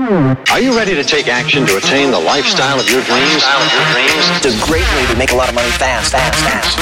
[0.00, 3.42] Are you ready to take action to attain the lifestyle of your dreams?
[4.42, 6.78] It's a great way to make a lot of money fast, fast, fast.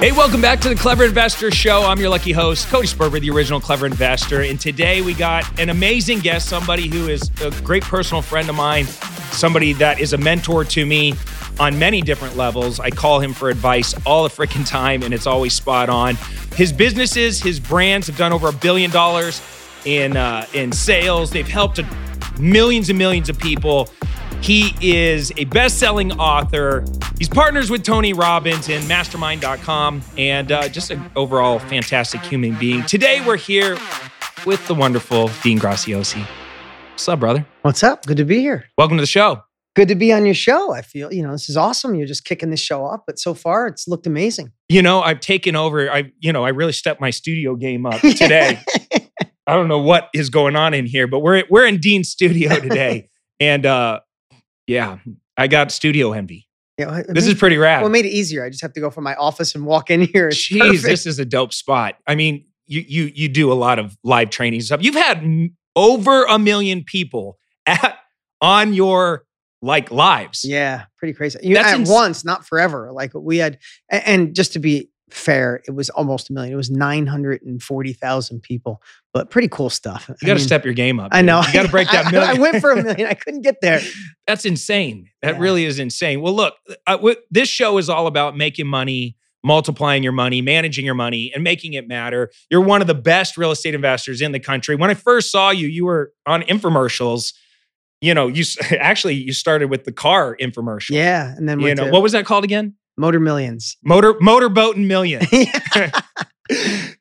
[0.00, 1.82] Hey, welcome back to the Clever Investor Show.
[1.82, 4.42] I'm your lucky host, Cody Sperber, the original Clever Investor.
[4.42, 8.54] And today we got an amazing guest, somebody who is a great personal friend of
[8.54, 8.84] mine,
[9.32, 11.14] somebody that is a mentor to me
[11.58, 12.78] on many different levels.
[12.78, 16.14] I call him for advice all the freaking time, and it's always spot on.
[16.54, 19.42] His businesses, his brands have done over a billion dollars
[19.84, 21.30] in uh, in sales.
[21.30, 21.80] They've helped
[22.38, 23.88] millions and millions of people.
[24.40, 26.84] He is a best-selling author.
[27.18, 32.82] He's partners with Tony Robbins and Mastermind.com, and uh, just an overall fantastic human being.
[32.84, 33.78] Today we're here
[34.44, 36.26] with the wonderful Dean Graziosi.
[36.92, 37.46] What's up, brother?
[37.62, 38.04] What's up?
[38.04, 38.66] Good to be here.
[38.76, 39.42] Welcome to the show.
[39.74, 40.72] Good to be on your show.
[40.72, 41.96] I feel, you know, this is awesome.
[41.96, 44.52] You're just kicking this show up, but so far it's looked amazing.
[44.68, 45.90] You know, I've taken over.
[45.90, 48.60] I, you know, I really stepped my studio game up today.
[49.46, 52.54] I don't know what is going on in here, but we're we're in Dean's studio
[52.60, 53.08] today,
[53.40, 54.00] and uh,
[54.66, 54.98] yeah,
[55.36, 56.46] I got studio envy.
[56.78, 57.82] Yeah, This is pretty rad.
[57.82, 58.44] well, it made it easier.
[58.44, 60.26] I just have to go from my office and walk in here.
[60.28, 60.82] It's Jeez, perfect.
[60.82, 61.94] this is a dope spot.
[62.06, 64.82] I mean, you you you do a lot of live training stuff.
[64.82, 65.22] You've had
[65.76, 67.96] over a million people at
[68.40, 69.24] on your
[69.62, 70.44] like lives.
[70.44, 71.38] yeah, pretty crazy.
[71.42, 72.90] You, That's at ins- once, not forever.
[72.92, 76.52] Like we had, and just to be fair, it was almost a million.
[76.52, 80.10] It was nine hundred and forty thousand people, but pretty cool stuff.
[80.20, 81.10] You got to step your game up.
[81.12, 81.40] I know.
[81.46, 82.36] You got to break that I- million.
[82.36, 83.06] I, went for a million.
[83.06, 83.80] I couldn't get there.
[84.26, 85.08] That's insane.
[85.22, 85.40] That Yeah.
[85.40, 86.20] really is insane.
[86.20, 86.54] Well, look,
[86.86, 91.30] uh, w- this show is all about making money, multiplying your money, managing your money,
[91.34, 92.30] and making it matter.
[92.50, 94.74] You're one of the best real estate investors in the country.
[94.76, 97.32] When I first saw you, you were on infomercials.
[98.00, 98.44] You know, you
[98.80, 100.90] actually you started with the car infomercial.
[100.90, 102.74] Yeah, and then You know to what was that called again?
[102.96, 103.76] Motor Millions.
[103.84, 105.22] Motor Motorboat and Million.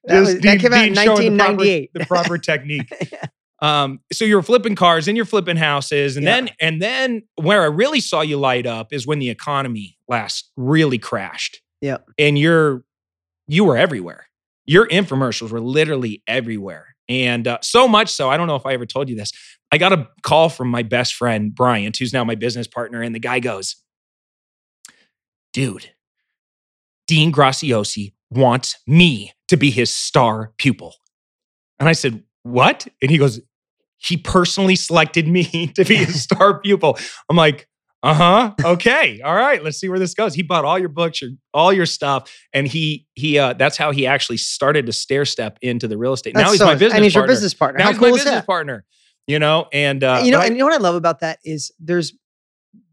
[0.05, 1.89] That was- that came out in Dean showing the proper- 1998.
[1.93, 2.93] The proper, technique.
[3.61, 6.35] Um, so you were flipping cars, and you're flipping houses, and Yeah.
[6.35, 10.51] then and then where I really saw you light up is when the economy last
[10.57, 11.61] really crashed.
[11.79, 12.05] Yep.
[12.19, 12.83] And you're
[13.47, 14.27] you were everywhere.
[14.65, 18.73] Your infomercials were literally everywhere, and uh, so much so I don't know if I
[18.73, 19.31] ever told you this.
[19.71, 23.15] I got a call from my best friend Bryant, who's now my business partner, and
[23.15, 23.77] the guy goes,
[25.53, 25.91] "Dude,
[27.07, 30.95] Dean Graziosi wants me to be his star pupil."
[31.79, 32.87] And I said, What?
[33.01, 33.41] And he goes,
[33.97, 36.97] He personally selected me to be his star pupil.
[37.29, 37.67] I'm like,
[38.03, 38.53] uh huh.
[38.65, 39.21] Okay.
[39.21, 39.63] All right.
[39.63, 40.33] Let's see where this goes.
[40.33, 43.91] He bought all your books, your, all your stuff, and he he uh, that's how
[43.91, 46.35] he actually started to stair step into the real estate.
[46.35, 47.33] now he's so- my business and he's your partner.
[47.33, 47.77] business partner.
[47.79, 48.45] Now How he's cool my is business that?
[48.45, 48.83] partner.
[49.25, 51.71] You know, and uh, you know, and you know what I love about that is
[51.79, 52.11] there's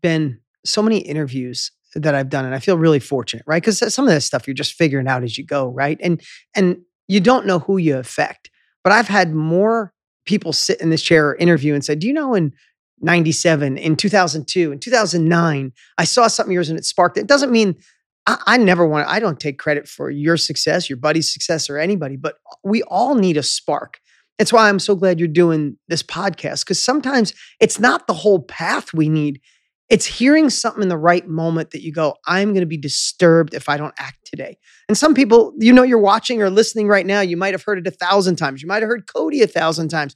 [0.00, 3.62] been so many interviews that I've done, and I feel really fortunate, right?
[3.62, 5.98] Because some of this stuff you're just figuring out as you go, right?
[6.02, 6.20] And
[6.54, 6.78] and
[7.08, 8.50] you don't know who you affect.
[8.84, 9.92] But I've had more
[10.24, 12.52] people sit in this chair or interview and say, "Do you know in
[13.00, 17.76] '97, in 2002, in 2009, I saw something yours and it sparked it." Doesn't mean
[18.26, 19.08] I, I never want.
[19.08, 22.16] I don't take credit for your success, your buddy's success, or anybody.
[22.16, 24.00] But we all need a spark.
[24.38, 28.40] That's why I'm so glad you're doing this podcast because sometimes it's not the whole
[28.42, 29.40] path we need.
[29.90, 33.54] It's hearing something in the right moment that you go, I'm going to be disturbed
[33.54, 34.56] if I don't act today.
[34.88, 37.78] And some people, you know, you're watching or listening right now, you might have heard
[37.78, 38.62] it a thousand times.
[38.62, 40.14] You might have heard Cody a thousand times.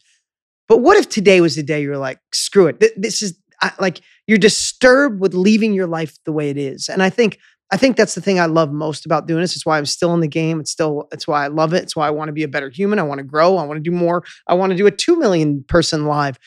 [0.69, 2.83] But what if today was the day you're like, screw it.
[2.97, 6.89] This is I, like you're disturbed with leaving your life the way it is.
[6.89, 7.39] And I think
[7.73, 9.56] I think that's the thing I love most about doing this.
[9.56, 10.61] It's why I'm still in the game.
[10.61, 11.83] It's still it's why I love it.
[11.83, 12.99] It's why I want to be a better human.
[12.99, 13.56] I want to grow.
[13.56, 14.23] I want to do more.
[14.47, 16.39] I want to do a 2 million person live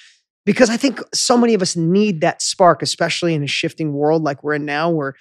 [0.48, 4.24] because I think so many of us need that spark, especially in a shifting world
[4.24, 5.14] like we're in now, where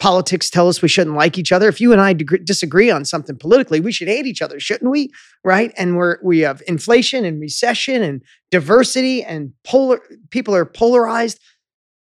[0.00, 1.68] politics tell us we shouldn't like each other.
[1.68, 5.10] If you and I disagree on something politically, we should hate each other, shouldn't we?
[5.44, 5.72] Right?
[5.76, 10.00] And we're we have inflation and recession and diversity and polar
[10.30, 11.38] people are polarized.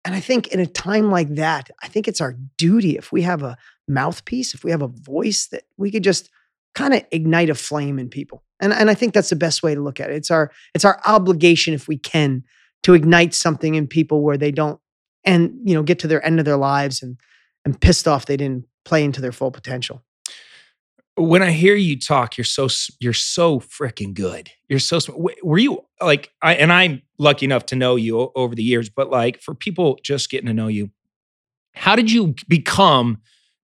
[0.05, 3.23] And I think in a time like that, I think it's our duty if we
[3.23, 3.57] have a
[3.89, 6.29] mouthpiece, if we have a voice that we could just
[6.75, 8.41] kind of ignite a flame in people.
[8.63, 10.15] And, and I think that's the best way to look at it.
[10.15, 12.43] It's our it's our obligation if we can
[12.83, 14.79] to ignite something in people where they don't
[15.25, 17.19] and you know get to their end of their lives and
[17.65, 20.01] and pissed off they didn't play into their full potential.
[21.15, 22.67] when I hear you talk, you're so
[22.99, 24.49] you're so freaking good.
[24.69, 24.99] You're so
[25.43, 29.09] were you like I and I'm lucky enough to know you over the years, but
[29.09, 30.89] like for people just getting to know you,
[31.73, 33.21] how did you become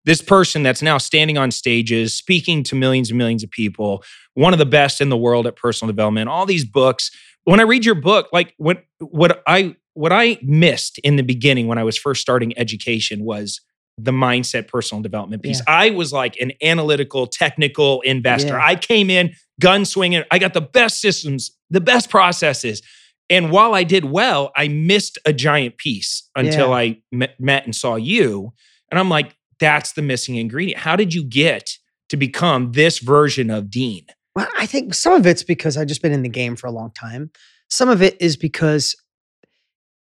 [0.09, 4.03] this person that's now standing on stages, speaking to millions and millions of people,
[4.33, 7.11] one of the best in the world at personal development, all these books.
[7.43, 11.67] When I read your book, like what what I what I missed in the beginning
[11.67, 13.61] when I was first starting education was
[13.99, 15.61] the mindset personal development piece.
[15.67, 18.53] I was like an analytical, technical investor.
[18.53, 18.65] Yeah.
[18.65, 20.23] I came in gun swinging.
[20.31, 22.81] I got the best systems, the best processes.
[23.29, 26.75] And while I did well, I missed a giant piece until Yeah.
[26.75, 28.53] I met, met and saw you.
[28.89, 30.81] And I'm like, that's the missing ingredient.
[30.81, 31.77] How did you get
[32.09, 34.05] to become this version of Dean?
[34.35, 36.71] Well, I think some of it's because I've just been in the game for a
[36.71, 37.31] long time.
[37.69, 38.95] Some of it is because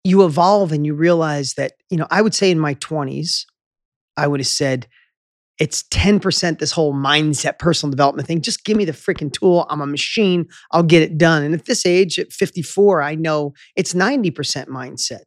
[0.04, 3.46] you evolve and you realize that, you know, I would say in my 20s,
[4.16, 4.88] I would have said,
[5.60, 8.42] it's 10% this whole mindset, personal development thing.
[8.42, 9.66] Just give me the freaking tool.
[9.70, 10.48] I'm a machine.
[10.72, 11.44] I'll get it done.
[11.44, 15.22] And at this age, at 54, I know it's 90% mindset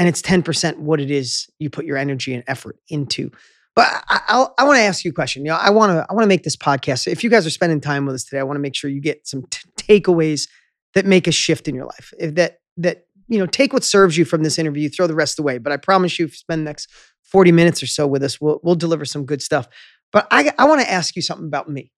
[0.00, 3.30] and it's 10% what it is you put your energy and effort into.
[3.76, 5.44] But I, I'll, I want to ask you a question.
[5.44, 7.06] You know, I want to I want to make this podcast.
[7.06, 9.02] If you guys are spending time with us today, I want to make sure you
[9.02, 10.48] get some t- takeaways
[10.94, 12.14] that make a shift in your life.
[12.18, 15.38] If that that you know, take what serves you from this interview, throw the rest
[15.38, 15.58] away.
[15.58, 16.88] But I promise you, if you spend the next
[17.24, 19.68] 40 minutes or so with us, we'll we'll deliver some good stuff.
[20.12, 21.92] But I I want to ask you something about me.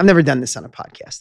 [0.00, 1.20] I've never done this on a podcast.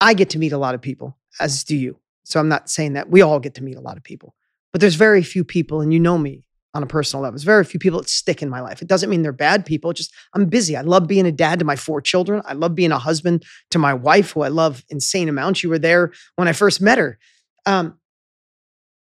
[0.00, 1.98] I get to meet a lot of people, as do you.
[2.26, 4.34] So I'm not saying that we all get to meet a lot of people,
[4.72, 6.44] but there's very few people, and you know me
[6.74, 7.32] on a personal level.
[7.32, 8.82] There's very few people that stick in my life.
[8.82, 9.92] It doesn't mean they're bad people.
[9.92, 10.76] Just I'm busy.
[10.76, 12.42] I love being a dad to my four children.
[12.44, 15.62] I love being a husband to my wife, who I love insane amounts.
[15.62, 17.18] You were there when I first met her.
[17.64, 17.98] Um,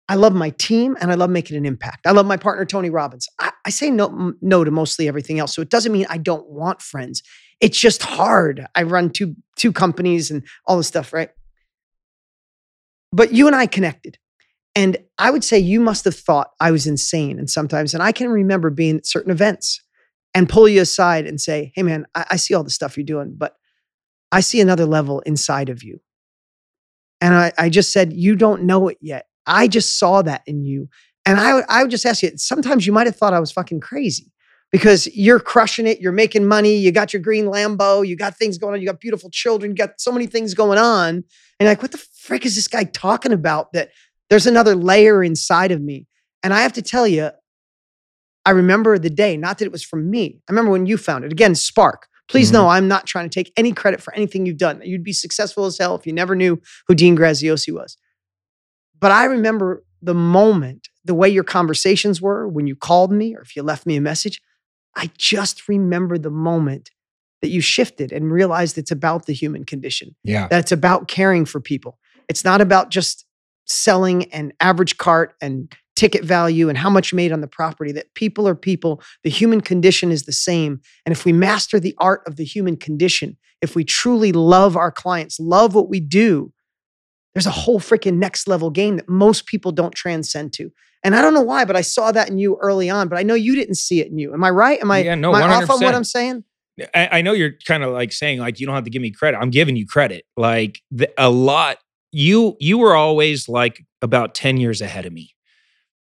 [0.10, 2.06] I love my team and I love making an impact.
[2.06, 3.30] I love my partner, Tony Robbins.
[3.40, 5.56] I, I say no, m- no to mostly everything else.
[5.56, 7.24] So it doesn't mean I don't want friends.
[7.62, 8.68] It's just hard.
[8.76, 11.30] I run two, two companies and all this stuff, right?
[13.14, 14.18] But you and I connected.
[14.76, 17.38] And I would say you must have thought I was insane.
[17.38, 19.82] And sometimes, and I can remember being at certain events
[20.34, 23.06] and pull you aside and say, hey, man, I, I see all the stuff you're
[23.06, 23.56] doing, but
[24.32, 26.00] I see another level inside of you.
[27.22, 29.28] And I, I just said, you don't know it yet.
[29.46, 30.90] I just saw that in you.
[31.26, 33.52] And I, would- I would just ask you, sometimes you might have thought I was
[33.52, 34.32] fucking crazy
[34.72, 36.02] because you're crushing it.
[36.02, 36.76] You're making money.
[36.76, 38.06] You got your green Lambo.
[38.06, 38.82] You got things going on.
[38.82, 39.72] You got beautiful children.
[39.72, 41.24] You got so many things going on.
[41.60, 43.74] And like, what the frick is this guy talking about?
[43.74, 43.92] That
[44.30, 46.08] there's another layer inside of me.
[46.42, 47.30] And I have to tell you,
[48.46, 50.40] I remember the day, not that it was from me.
[50.48, 51.32] I remember when you found it.
[51.32, 52.08] Again, Spark.
[52.30, 52.58] Please mm-hmm.
[52.58, 54.82] know I'm not trying to take any credit for anything you've done.
[54.84, 57.98] You'd be successful as hell if you never knew who Dean Graziosi was.
[59.00, 63.42] But I remember the moment, the way your conversations were when you called me or
[63.42, 64.42] if you left me a message.
[64.96, 66.92] I just remember the moment
[67.42, 70.48] that you shifted and realized it's about the human condition Yeah.
[70.48, 72.00] that it's about caring for people.
[72.30, 73.26] It's not about just
[73.66, 77.92] selling an average cart and ticket value and how much you made on the property.
[77.92, 79.02] That people are people.
[79.24, 80.82] The human condition is the same.
[81.06, 84.92] And if we master the art of the human condition, if we truly love our
[84.92, 86.52] clients, love what we do,
[87.34, 90.72] there's a whole freaking next level game that most people don't transcend to.
[91.04, 93.10] And I don't know why, but I saw that in you early on.
[93.10, 94.34] But I know you didn't see it in you.
[94.34, 94.80] Am I right?
[94.80, 96.44] Am I, Yeah, no, am I off on what I'm saying?
[96.96, 99.12] I, I know you're kind of like saying like you don't have to give me
[99.12, 99.38] credit.
[99.38, 100.26] I'm giving you credit.
[100.38, 101.78] Like the, a lot.
[102.14, 105.36] You you were always like about ten years ahead of me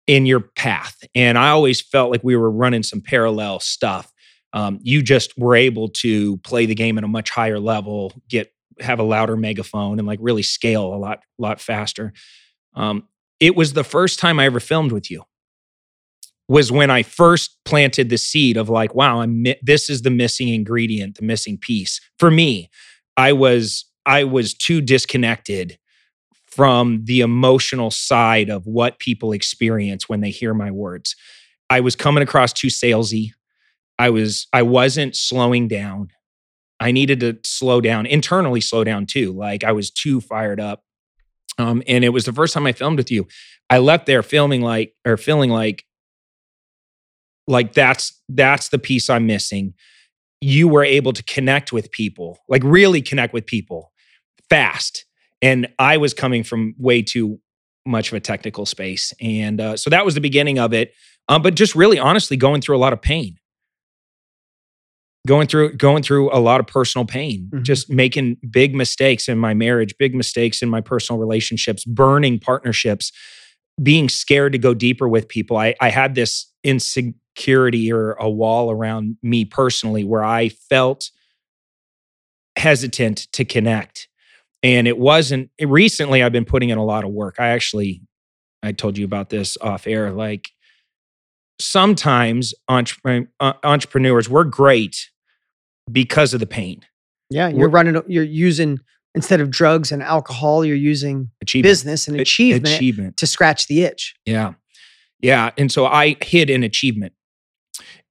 [0.06, 4.12] in your path, and I always felt like we were running some parallel stuff.
[4.52, 8.52] Um, you just were able to play the game at a much higher level, get
[8.80, 12.12] have a louder megaphone, and like really scale a lot lot faster.
[12.74, 13.08] Um,
[13.40, 15.24] it was the first time I ever filmed with you
[16.48, 20.10] was when I first planted the seed of like, wow, I'm mi- this is the
[20.10, 22.70] missing ingredient, the missing piece for me.
[23.16, 25.78] I was I was too disconnected
[26.56, 31.14] from the emotional side of what people experience when they hear my words.
[31.68, 33.32] I was coming across too salesy.
[33.98, 36.08] I was I wasn't slowing down.
[36.80, 39.32] I needed to slow down internally, slow down too.
[39.32, 40.82] Like I was too fired up.
[41.58, 43.26] Um, and it was the first time I filmed with you.
[43.68, 45.84] I left there filming like or feeling like
[47.46, 49.74] like that's that's the piece I'm missing.
[50.40, 53.92] You were able to connect with people, like really connect with people
[54.48, 55.05] fast.
[55.46, 57.38] And I was coming from way too
[57.84, 59.12] much of a technical space.
[59.20, 60.92] And uh, so that was the beginning of it.
[61.28, 63.36] Um, but just really honestly going through a lot of pain.
[65.26, 67.62] Going through going through a lot of personal pain, Mhm.
[67.62, 73.10] just making big mistakes in my marriage, big mistakes in my personal relationships, burning partnerships,
[73.82, 75.56] being scared to go deeper with people.
[75.56, 81.10] I, I had this insecurity or a wall around me personally where I felt
[82.56, 84.08] hesitant to connect.
[84.62, 87.36] And it wasn't recently, I've been putting in a lot of work.
[87.38, 88.02] I actually,
[88.62, 90.10] I told you about this off air.
[90.10, 90.48] Like
[91.60, 95.08] sometimes entrepre- uh, entrepreneurs, we're great
[95.90, 96.80] because of the pain,
[97.30, 98.78] Yeah, you're We're- running, you're using,
[99.14, 101.30] instead of drugs and alcohol, you're using
[101.62, 103.16] business and achievement achievement.
[103.18, 104.14] to scratch the itch.
[104.26, 104.54] Yeah.
[105.20, 105.50] Yeah.
[105.56, 107.12] And so I hid an achievement.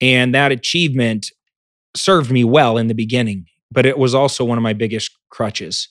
[0.02, 1.28] And that achievement
[1.96, 5.90] served me well in the beginning, but it was also one of my biggest crutches.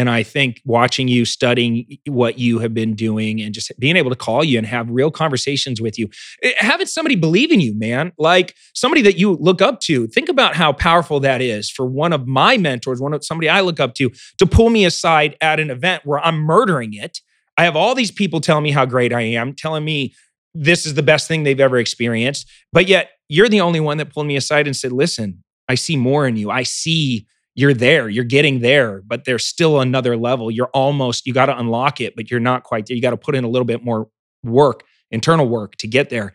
[0.00, 4.08] And I think watching you, studying what you have been doing, and just being able
[4.08, 6.08] to call you and have real conversations with you,
[6.42, 10.06] eh, having somebody believe in you, man, like somebody that you look up to.
[10.06, 13.60] Think about how powerful that is for one of my mentors, one of somebody I
[13.60, 17.18] look up to, to pull me aside at an event where I'm murdering it.
[17.58, 20.14] I have all these people telling me how great I am, telling me
[20.54, 22.50] this is the best thing they've ever experienced.
[22.72, 25.98] But yet, you're the only one that pulled me aside and said, listen, I see
[25.98, 26.50] more in you.
[26.50, 30.50] I see you're there, you're getting there, but there's still another level.
[30.50, 32.96] You're almost, you got to unlock it, but you're not quite there.
[32.96, 34.08] You got to put in a little bit more
[34.44, 36.32] work, internal work to get there.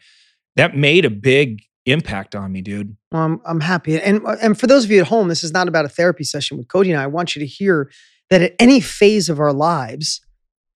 [0.55, 2.95] That made a big impact on me, dude.
[3.11, 3.99] Well, I'm, I'm happy.
[3.99, 6.23] And, uh, and for those of you at home, this is not about a therapy
[6.23, 7.03] session with Cody and I.
[7.03, 7.91] I want you to hear
[8.29, 10.21] that at any phase of our lives,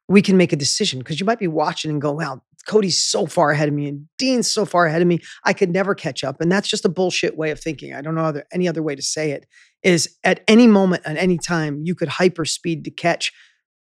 [0.08, 3.26] we can make a decision because you might be watching and go, wow, Cody's so
[3.26, 5.20] far ahead of me and Dean's so far ahead of me.
[5.44, 6.42] I could never catch up.
[6.42, 7.94] And that's just a bullshit way of thinking.
[7.94, 9.46] I don't know other, any other way to say it.
[9.82, 13.32] Is at any moment, at any time, you could hyper speed to catch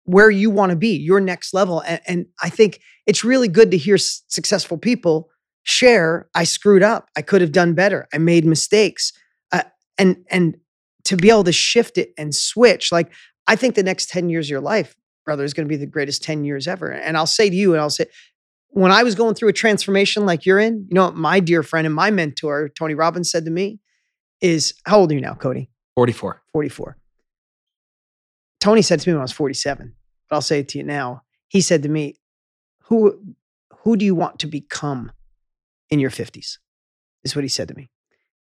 [0.05, 1.81] where you want to be, your next level.
[1.81, 5.31] And, and I think it's really good to hear s- successful people
[5.63, 6.29] share.
[6.35, 7.09] I screwed up.
[7.17, 8.09] I could have done better.
[8.13, 9.13] I made mistakes.
[9.53, 9.63] Uh,
[9.99, 10.57] and and
[11.05, 13.13] to be able to shift it and switch, like
[13.47, 15.87] I think the next ten years of your life, brother, is going to be the
[15.87, 16.91] greatest ten years ever.
[16.91, 18.07] And I'll say to you, and I'll say
[18.71, 21.63] when I was going through a transformation like you're in, you know what my dear
[21.63, 23.81] friend and my mentor, Tony Robbins, said to me
[24.41, 25.71] is, How old are you now, Cody?
[25.97, 26.43] 44.
[26.53, 26.97] 44.
[28.61, 29.95] Tony said to me when I was 47,
[30.29, 31.23] but I'll say it to you now.
[31.49, 32.17] He said to me,
[32.85, 33.35] Who
[33.83, 35.11] who do you want to become
[35.89, 36.59] in your 50s?
[37.25, 37.91] Is what he said to me.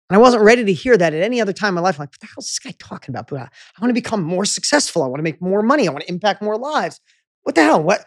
[0.10, 1.96] And I wasn't ready to hear that at any other time in my life.
[1.96, 3.32] I'm like, what the hell is this guy talking about?
[3.32, 5.04] I, I want to become more successful.
[5.04, 5.88] I want to make more money.
[5.88, 7.00] I want to impact more lives.
[7.44, 7.82] What the hell?
[7.84, 8.06] What?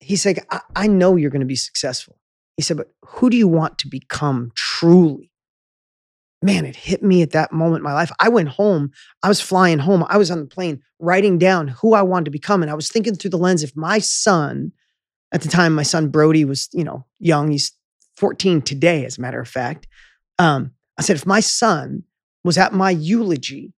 [0.00, 2.18] He said, I, I know you're going to be successful.
[2.56, 5.30] He said, but who do you want to become truly?
[6.40, 8.12] Man, it hit me at that moment in my life.
[8.20, 8.92] I went home.
[9.22, 10.04] I was flying home.
[10.08, 12.62] I was on the plane writing down who I wanted to become.
[12.62, 14.72] And I was thinking through the lens if my son,
[15.32, 17.50] at the time, my son Brody was, you know, young.
[17.50, 17.72] He's
[18.16, 19.88] 14 today, as a matter of fact.
[20.38, 22.04] Um, I said, if my son
[22.44, 23.72] was at my eulogy,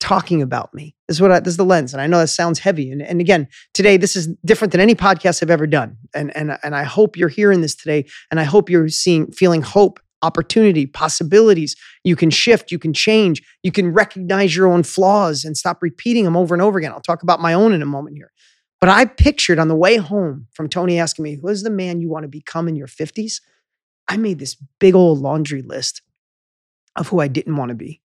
[0.00, 0.94] talking about me.
[1.06, 1.92] This is what I, this is the lens.
[1.92, 2.90] And I know that sounds heavy.
[2.90, 5.96] And, and again, today, this is different than any podcast I've ever done.
[6.14, 8.06] And, and, and I hope you're hearing this today.
[8.30, 11.76] And I hope you're seeing, feeling hope, opportunity, possibilities.
[12.04, 16.24] You can shift, you can change, you can recognize your own flaws and stop repeating
[16.24, 16.92] them over and over again.
[16.92, 18.32] I'll talk about my own in a moment here.
[18.80, 22.00] But I pictured on the way home from Tony asking me, who is the man
[22.00, 23.40] you want to become in your 50s?
[24.06, 26.02] I made this big old laundry list
[26.94, 28.00] of who I didn't want to be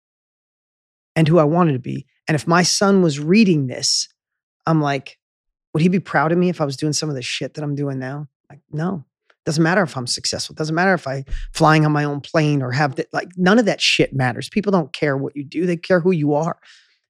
[1.16, 2.06] and who I wanted to be.
[2.28, 4.08] And if my son was reading this,
[4.66, 5.18] I'm like,
[5.74, 7.64] would he be proud of me if I was doing some of the shit that
[7.64, 8.28] I'm doing now?
[8.50, 9.06] Like, no.
[9.46, 10.54] Doesn't matter if I'm successful.
[10.54, 13.08] Doesn't matter if I flying on my own plane or have that.
[13.12, 14.50] Like none of that shit matters.
[14.50, 15.66] People don't care what you do.
[15.66, 16.60] They care who you are.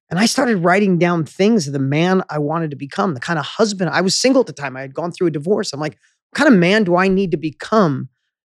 [0.10, 3.40] And I started writing down things of the man I wanted to become, the kind
[3.40, 3.90] of husband.
[3.90, 4.78] I was single at the time.
[4.78, 5.74] I had gone through a divorce.
[5.74, 5.98] I'm like,
[6.32, 8.10] what kind of man do I need to become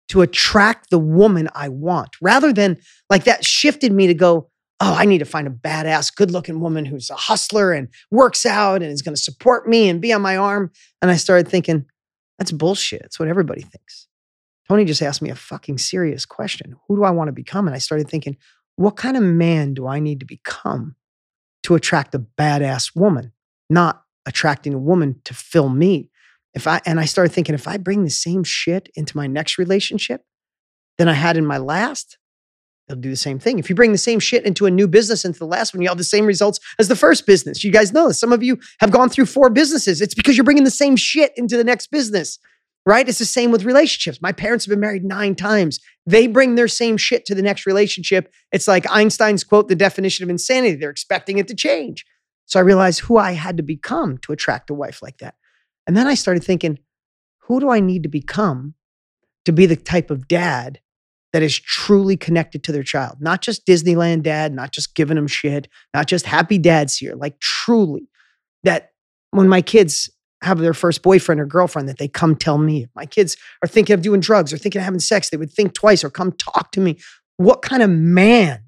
[0.08, 2.16] to attract the woman I want?
[2.20, 2.78] Rather than
[3.08, 4.50] like that shifted me to go,
[4.80, 8.46] oh, I need to find a badass, good looking woman who's a hustler and works
[8.46, 10.72] out and is going to support me and be on my arm.
[11.02, 11.84] And I started thinking,
[12.38, 13.02] that's bullshit.
[13.02, 14.08] It's what everybody thinks.
[14.66, 17.66] Tony just asked me a fucking serious question Who do I want to become?
[17.66, 18.36] And I started thinking,
[18.76, 20.96] what kind of man do I need to become
[21.64, 23.32] to attract a badass woman,
[23.68, 26.08] not attracting a woman to fill me?
[26.54, 29.58] If I, and I started thinking, if I bring the same shit into my next
[29.58, 30.24] relationship
[30.98, 32.16] than I had in my last,
[32.90, 33.58] they'll do the same thing.
[33.58, 35.88] If you bring the same shit into a new business, into the last one, you
[35.88, 37.62] have the same results as the first business.
[37.62, 38.18] You guys know this.
[38.18, 40.00] Some of you have gone through four businesses.
[40.00, 42.38] It's because you're bringing the same shit into the next business,
[42.84, 43.08] right?
[43.08, 44.20] It's the same with relationships.
[44.20, 45.78] My parents have been married nine times.
[46.04, 48.32] They bring their same shit to the next relationship.
[48.50, 50.74] It's like Einstein's quote, the definition of insanity.
[50.74, 52.04] They're expecting it to change.
[52.46, 55.36] So I realized who I had to become to attract a wife like that.
[55.86, 56.80] And then I started thinking,
[57.42, 58.74] who do I need to become
[59.44, 60.80] to be the type of dad
[61.32, 65.28] that is truly connected to their child, not just Disneyland dad, not just giving them
[65.28, 68.08] shit, not just happy dads here, like truly
[68.64, 68.90] that
[69.30, 70.10] when my kids
[70.42, 72.84] have their first boyfriend or girlfriend that they come tell me.
[72.84, 75.52] If my kids are thinking of doing drugs or thinking of having sex, they would
[75.52, 76.98] think twice or come talk to me.
[77.36, 78.62] What kind of man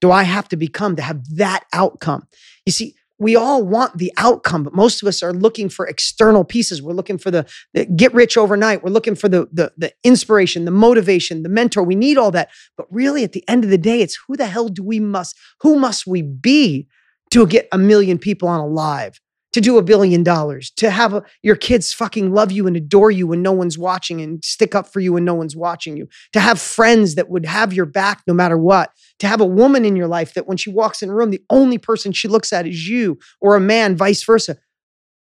[0.00, 2.26] do I have to become to have that outcome?
[2.64, 6.44] You see, we all want the outcome, but most of us are looking for external
[6.44, 6.82] pieces.
[6.82, 8.82] We're looking for the, the, get rich overnight.
[8.82, 11.82] We're looking for the, the the inspiration, the motivation, the mentor.
[11.82, 12.50] We need all that.
[12.76, 15.36] But really, at the end of the day, it's who the hell do we must,
[15.62, 16.88] who must we be
[17.30, 19.20] to get a million people on a live,
[19.56, 23.10] to do a billion dollars, to have a, your kids fucking love you and adore
[23.10, 26.06] you when no one's watching and stick up for you when no one's watching you,
[26.34, 29.86] to have friends that would have your back no matter what, to have a woman
[29.86, 32.52] in your life that when she walks in a room, the only person she looks
[32.52, 34.58] at is you, or a man, vice versa.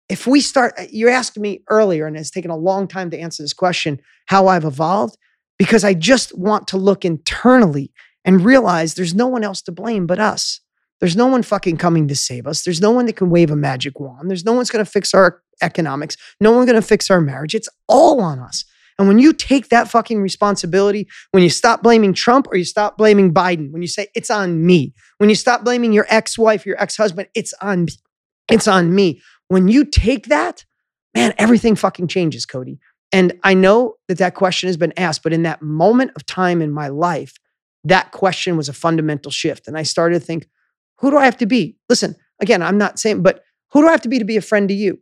[0.10, 3.18] If we start, uh, you asked me earlier, and it's taken a long time to
[3.18, 5.18] answer this question, how I've evolved,
[5.58, 7.94] because I just want to look internally
[8.26, 10.60] and realize there's no one else to blame but us.
[11.00, 12.64] There's no one fucking coming to save us.
[12.64, 14.30] There's no one that can wave a magic wand.
[14.30, 16.18] There's no one's going to fix our economics.
[16.40, 17.54] No one's going to fix our marriage.
[17.54, 18.66] It's all on us.
[19.00, 22.98] And when you take that fucking responsibility, when you stop blaming Trump or you stop
[22.98, 26.82] blaming Biden, when you say it's on me, when you stop blaming your ex-wife, your
[26.82, 27.88] ex-husband, it's on
[28.50, 29.22] it's on me.
[29.50, 30.66] When you take that,
[31.14, 32.80] man, everything fucking changes, Cody.
[33.12, 36.62] And I know that that question has been asked, but in that moment of time
[36.62, 37.36] in my life,
[37.84, 39.68] that question was a fundamental shift.
[39.68, 40.48] And I started to think,
[41.00, 41.78] who do I have to be?
[41.90, 44.42] Listen, again, I'm not saying, but who do I have to be to be a
[44.42, 45.00] friend to you?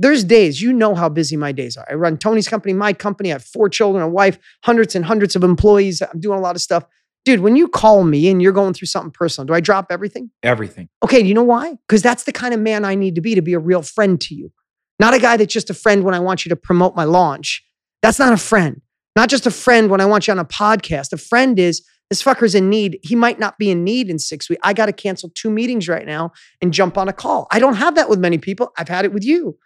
[0.00, 1.86] There's days, you know how busy my days are.
[1.90, 3.30] I run Tony's company, my company.
[3.30, 6.00] I have four children, a wife, hundreds and hundreds of employees.
[6.00, 6.84] I'm doing a lot of stuff.
[7.24, 10.30] Dude, when you call me and you're going through something personal, do I drop everything?
[10.42, 10.88] Everything.
[11.02, 11.76] Okay, do you know why?
[11.88, 14.20] Because that's the kind of man I need to be to be a real friend
[14.22, 14.52] to you.
[15.00, 17.64] Not a guy that's just a friend when I want you to promote my launch.
[18.02, 18.80] That's not a friend.
[19.16, 21.12] Not just a friend when I want you on a podcast.
[21.12, 22.98] A friend is this fucker's in need.
[23.02, 24.60] He might not be in need in six weeks.
[24.64, 27.46] I got to cancel two meetings right now and jump on a call.
[27.50, 28.72] I don't have that with many people.
[28.78, 29.58] I've had it with you,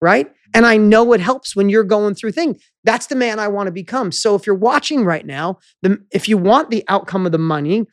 [0.00, 0.30] right?
[0.54, 2.62] And I know it helps when you're going through things.
[2.84, 4.12] That's the man I want to become.
[4.12, 7.84] So if you're watching right now, the, if you want the outcome of the money,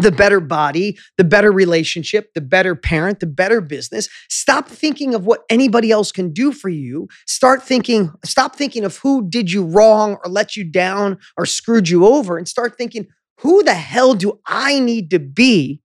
[0.00, 4.08] the better body, the better relationship, the better parent, the better business.
[4.28, 7.08] Stop thinking of what anybody else can do for you.
[7.26, 11.88] Start thinking, stop thinking of who did you wrong or let you down or screwed
[11.88, 13.06] you over and start thinking,
[13.40, 15.80] who the hell do I need to be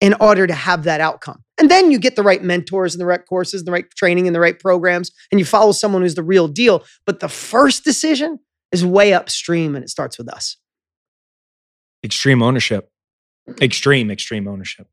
[0.00, 1.44] in order to have that outcome?
[1.58, 4.26] And then you get the right mentors and the right courses and the right training
[4.26, 6.84] and the right programs, and you follow someone who's the real deal.
[7.04, 8.38] But the first decision
[8.72, 10.56] is way upstream and it starts with us.
[12.02, 12.90] Extreme ownership
[13.60, 14.86] extreme, extreme ownership.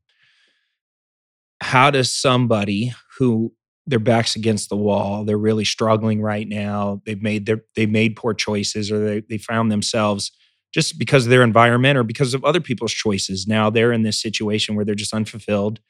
[1.60, 3.52] How does somebody who
[3.86, 8.16] their backs against the wall, they're really struggling right now, they've made their they've made
[8.16, 10.30] poor choices or they, they found themselves
[10.72, 13.46] just because of their environment or because of other people's choices.
[13.46, 15.80] Now they're in this situation where they're just unfulfilled.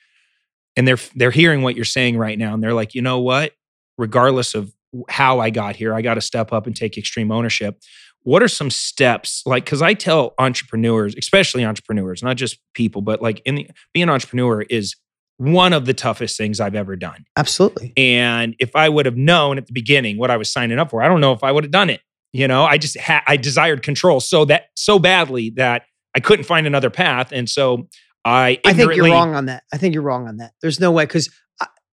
[0.76, 2.54] And they're they're hearing what you're saying right now.
[2.54, 3.52] And they're like, you know what?
[3.96, 4.72] Regardless of
[5.08, 7.80] how I got here, I got to step up and take extreme ownership
[8.22, 13.22] what are some steps like because i tell entrepreneurs especially entrepreneurs not just people but
[13.22, 14.96] like in the being an entrepreneur is
[15.38, 19.58] one of the toughest things i've ever done absolutely and if i would have known
[19.58, 21.64] at the beginning what i was signing up for i don't know if i would
[21.64, 22.00] have done it
[22.32, 25.82] you know i just had i desired control so that so badly that
[26.14, 27.88] i couldn't find another path and so
[28.24, 29.62] I, I think you're wrong on that.
[29.72, 30.52] I think you're wrong on that.
[30.60, 31.30] There's no way because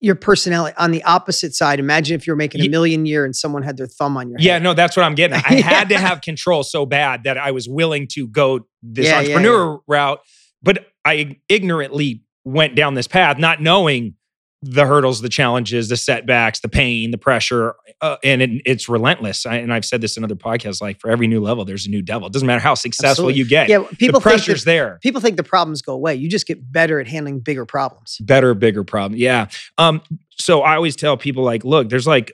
[0.01, 1.79] your personality on the opposite side.
[1.79, 4.39] Imagine if you're making a million a year and someone had their thumb on your
[4.39, 4.45] head.
[4.45, 5.37] Yeah, no, that's what I'm getting.
[5.37, 5.45] At.
[5.49, 5.61] I yeah.
[5.61, 9.73] had to have control so bad that I was willing to go this yeah, entrepreneur
[9.73, 10.19] yeah, route,
[10.63, 14.15] but I ignorantly went down this path, not knowing
[14.63, 19.45] the hurdles, the challenges, the setbacks, the pain, the pressure, uh, and it, it's relentless.
[19.45, 21.89] I, and I've said this in other podcasts: like for every new level, there's a
[21.89, 22.28] new devil.
[22.28, 23.39] It doesn't matter how successful Absolutely.
[23.39, 23.69] you get.
[23.69, 25.00] Yeah, people the pressure's that, there.
[25.02, 26.15] People think the problems go away.
[26.15, 28.17] You just get better at handling bigger problems.
[28.19, 29.19] Better, bigger problem.
[29.19, 29.47] Yeah.
[29.78, 30.02] Um.
[30.30, 32.32] So I always tell people like, look, there's like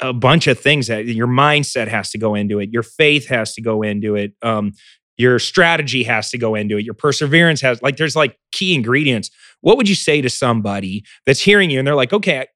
[0.00, 2.70] a bunch of things that your mindset has to go into it.
[2.70, 4.34] Your faith has to go into it.
[4.42, 4.72] Um,
[5.16, 9.30] your strategy has to go into it your perseverance has like there's like key ingredients
[9.60, 12.46] what would you say to somebody that's hearing you and they're like okay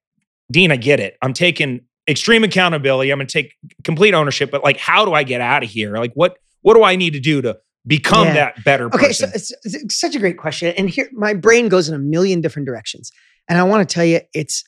[0.51, 4.63] dean i get it i'm taking extreme accountability i'm going to take complete ownership but
[4.63, 7.19] like how do i get out of here like what what do i need to
[7.19, 8.33] do to become yeah.
[8.33, 9.05] that better person?
[9.05, 11.99] okay so it's, it's such a great question and here my brain goes in a
[11.99, 13.11] million different directions
[13.47, 14.63] and i want to tell you it's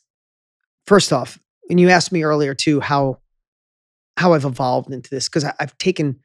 [0.85, 3.19] first off and you asked me earlier too how
[4.17, 6.19] how i've evolved into this because i've taken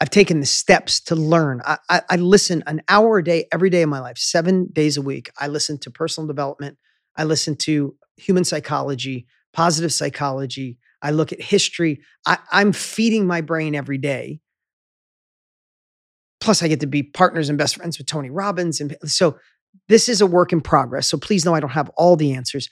[0.00, 1.62] I've taken the steps to learn.
[1.64, 4.96] I, I, I, listen an hour a day, every day of my life, seven days
[4.96, 5.30] a week.
[5.38, 6.78] I listen to personal development.
[7.16, 10.78] I listen to human psychology, positive psychology.
[11.00, 12.00] I look at history.
[12.26, 14.40] I, I'm feeding my brain every day.
[16.40, 18.80] Plus, I get to be partners and best friends with Tony Robbins.
[18.80, 19.38] And so
[19.88, 21.06] this is a work in progress.
[21.06, 22.68] So please know I don't have all the answers.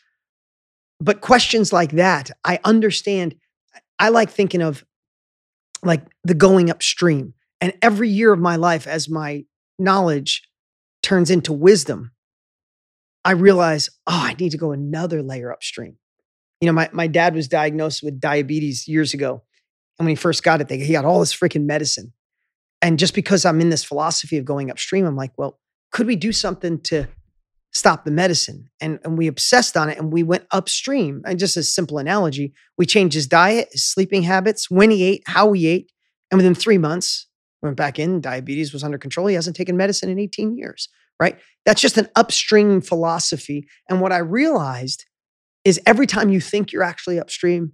[1.00, 3.34] But questions like that, I understand.
[3.98, 4.84] I like thinking of
[5.82, 7.34] like the going upstream.
[7.60, 9.44] And every year of my life, as my
[9.78, 10.42] knowledge
[11.02, 12.12] turns into wisdom,
[13.24, 15.96] I realize, oh, I need to go another layer upstream.
[16.60, 19.42] You know, my, my dad was diagnosed with diabetes years ago.
[19.98, 22.12] And when he first got it, they, he got all this freaking medicine.
[22.80, 25.60] And just because I'm in this philosophy of going upstream, I'm like, well,
[25.92, 27.06] could we do something to
[27.72, 28.68] stop the medicine.
[28.80, 31.22] And, and we obsessed on it and we went upstream.
[31.26, 35.22] And just a simple analogy, we changed his diet, his sleeping habits, when he ate,
[35.26, 35.90] how he ate.
[36.30, 37.26] And within three months,
[37.62, 39.26] went back in, diabetes was under control.
[39.26, 40.88] He hasn't taken medicine in 18 years,
[41.20, 41.38] right?
[41.64, 43.68] That's just an upstream philosophy.
[43.88, 45.06] And what I realized
[45.64, 47.72] is every time you think you're actually upstream,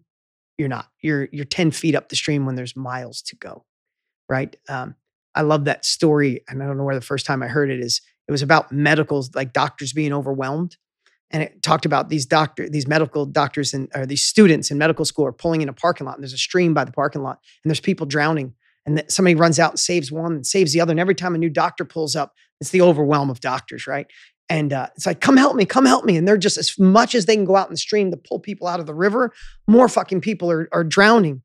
[0.59, 0.89] you're not.
[1.01, 3.65] You're you're 10 feet up the stream when there's miles to go.
[4.29, 4.55] Right.
[4.69, 4.97] Um,
[5.35, 6.43] I love that story.
[6.49, 8.03] And I don't know where the first time I heard it is.
[8.29, 10.77] It was about medicals, like doctors being overwhelmed.
[11.31, 15.05] And it talked about these doctor, these medical doctors and or these students in medical
[15.05, 16.15] school are pulling in a parking lot.
[16.15, 18.55] And there's a stream by the parking lot, and there's people drowning.
[18.87, 20.93] And somebody runs out and saves one and saves the other.
[20.93, 24.07] And every time a new doctor pulls up, it's the overwhelm of doctors, right?
[24.49, 26.17] And uh, it's like, come help me, come help me.
[26.17, 28.41] And they're just as much as they can go out in the stream to pull
[28.41, 29.33] people out of the river,
[29.67, 31.43] more fucking people are, are drowning.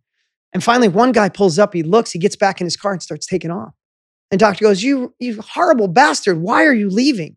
[0.53, 3.03] And finally, one guy pulls up, he looks, he gets back in his car and
[3.03, 3.73] starts taking off.
[4.33, 7.35] And doctor goes, You, you horrible bastard, why are you leaving?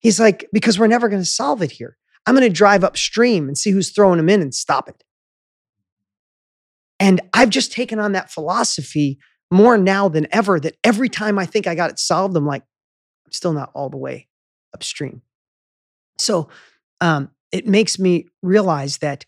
[0.00, 1.96] He's like, Because we're never going to solve it here.
[2.26, 5.02] I'm going to drive upstream and see who's throwing them in and stop it.
[7.00, 9.18] And I've just taken on that philosophy
[9.50, 12.64] more now than ever that every time I think I got it solved, I'm like,
[13.24, 14.28] I'm still not all the way
[14.74, 15.22] upstream.
[16.18, 16.50] So
[17.00, 19.24] um, it makes me realize that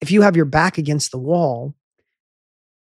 [0.00, 1.76] if you have your back against the wall,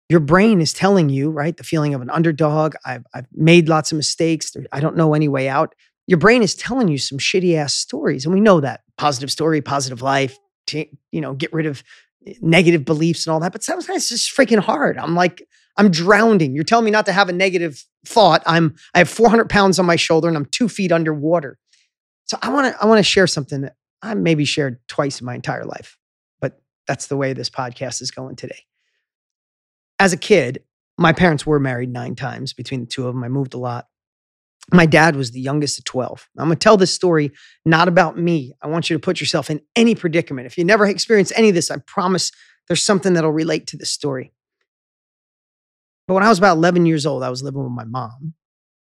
[0.09, 1.57] your brain is telling you, right?
[1.57, 2.75] The feeling of an underdog.
[2.85, 4.55] I've, I've made lots of mistakes.
[4.73, 5.75] I don't know any way out.
[6.07, 8.25] Your brain is telling you some shitty ass stories.
[8.25, 10.37] And we know that positive story, positive life,
[10.69, 11.83] to, you know, get rid of
[12.27, 13.53] eh, negative beliefs and all that.
[13.53, 14.99] But sometimes it's just freaking hard.
[14.99, 16.55] I'm like, I'm drowning.
[16.55, 18.43] You're telling me not to have a negative thought.
[18.45, 21.59] I'm, I have 400 pounds on my shoulder and I'm two feet underwater.
[22.33, 25.27] So I want to I want to share something that I maybe shared twice in
[25.27, 25.99] my entire life,
[26.41, 28.65] but that's the way this podcast is going today.
[30.03, 30.65] As a kid,
[30.99, 33.23] my parents were married nine times between the two of them.
[33.23, 33.87] I moved a lot.
[34.73, 36.29] My dad was the youngest of 12.
[36.37, 37.31] I'm going to tell this story
[37.65, 38.53] not about me.
[38.61, 40.47] I want you to put yourself in any predicament.
[40.47, 42.33] If you never experienced any of this, I promise
[42.67, 44.33] there's something that'll relate to this story.
[46.09, 48.35] But when I was about 11 years old, I was living with my mom,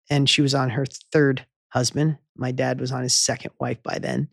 [0.10, 2.18] and she was on her third husband.
[2.36, 4.30] My dad was on his second wife by then.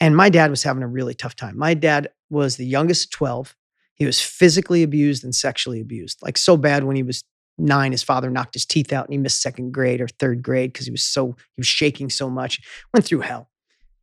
[0.00, 1.56] And my dad was having a really tough time.
[1.56, 3.56] My dad was the youngest of 12.
[4.00, 7.22] He was physically abused and sexually abused, like so bad when he was
[7.58, 10.72] nine, his father knocked his teeth out and he missed second grade or third grade
[10.72, 12.60] because he was so, he was shaking so much,
[12.92, 13.50] went through hell.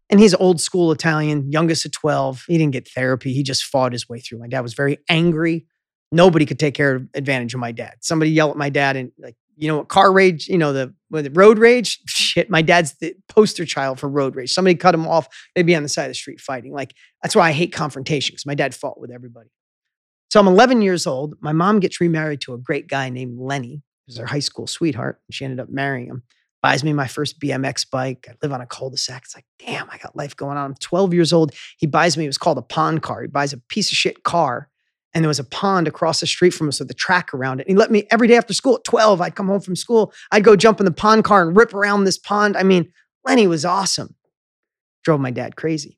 [0.09, 2.45] And he's old school Italian, youngest of 12.
[2.47, 3.33] He didn't get therapy.
[3.33, 4.39] He just fought his way through.
[4.39, 5.65] My dad was very angry.
[6.11, 7.95] Nobody could take care of advantage of my dad.
[7.99, 11.31] Somebody yell at my dad and like you know, car rage, you know, the, the
[11.31, 14.53] road rage, shit, my dad's the poster child for road rage.
[14.53, 16.71] Somebody cut him off, they'd be on the side of the street fighting.
[16.71, 19.49] Like, that's why I hate confrontation because my dad fought with everybody.
[20.29, 21.35] So I'm 11 years old.
[21.39, 25.21] My mom gets remarried to a great guy named Lenny, who's her high school sweetheart.
[25.31, 26.23] She ended up marrying him.
[26.61, 28.27] Buys me my first BMX bike.
[28.29, 29.23] I live on a cul-de-sac.
[29.23, 30.71] It's like, damn, I got life going on.
[30.71, 31.53] I'm 12 years old.
[31.77, 33.21] He buys me, it was called a pond car.
[33.21, 34.69] He buys a piece of shit car
[35.13, 37.67] and there was a pond across the street from us with a track around it.
[37.67, 40.13] And he let me every day after school at 12, I'd come home from school,
[40.31, 42.57] I'd go jump in the pond car and rip around this pond.
[42.57, 42.91] I mean,
[43.25, 44.15] Lenny was awesome.
[45.03, 45.97] Drove my dad crazy.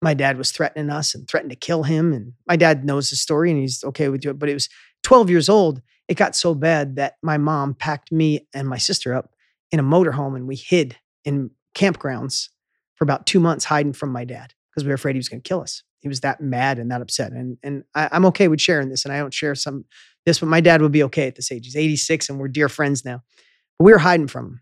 [0.00, 2.12] My dad was threatening us and threatened to kill him.
[2.12, 4.38] And my dad knows the story and he's okay with it.
[4.38, 4.68] But it was
[5.02, 5.82] 12 years old.
[6.06, 9.34] It got so bad that my mom packed me and my sister up
[9.70, 12.48] in a motorhome and we hid in campgrounds
[12.94, 15.42] for about two months hiding from my dad because we were afraid he was going
[15.42, 17.32] to kill us he was that mad and that upset.
[17.32, 19.84] And and I, am okay with sharing this, and I don't share some
[20.24, 21.64] this, but my dad would be okay at this age.
[21.66, 23.22] He's 86, and we're dear friends now.
[23.78, 24.60] But we were hiding from him.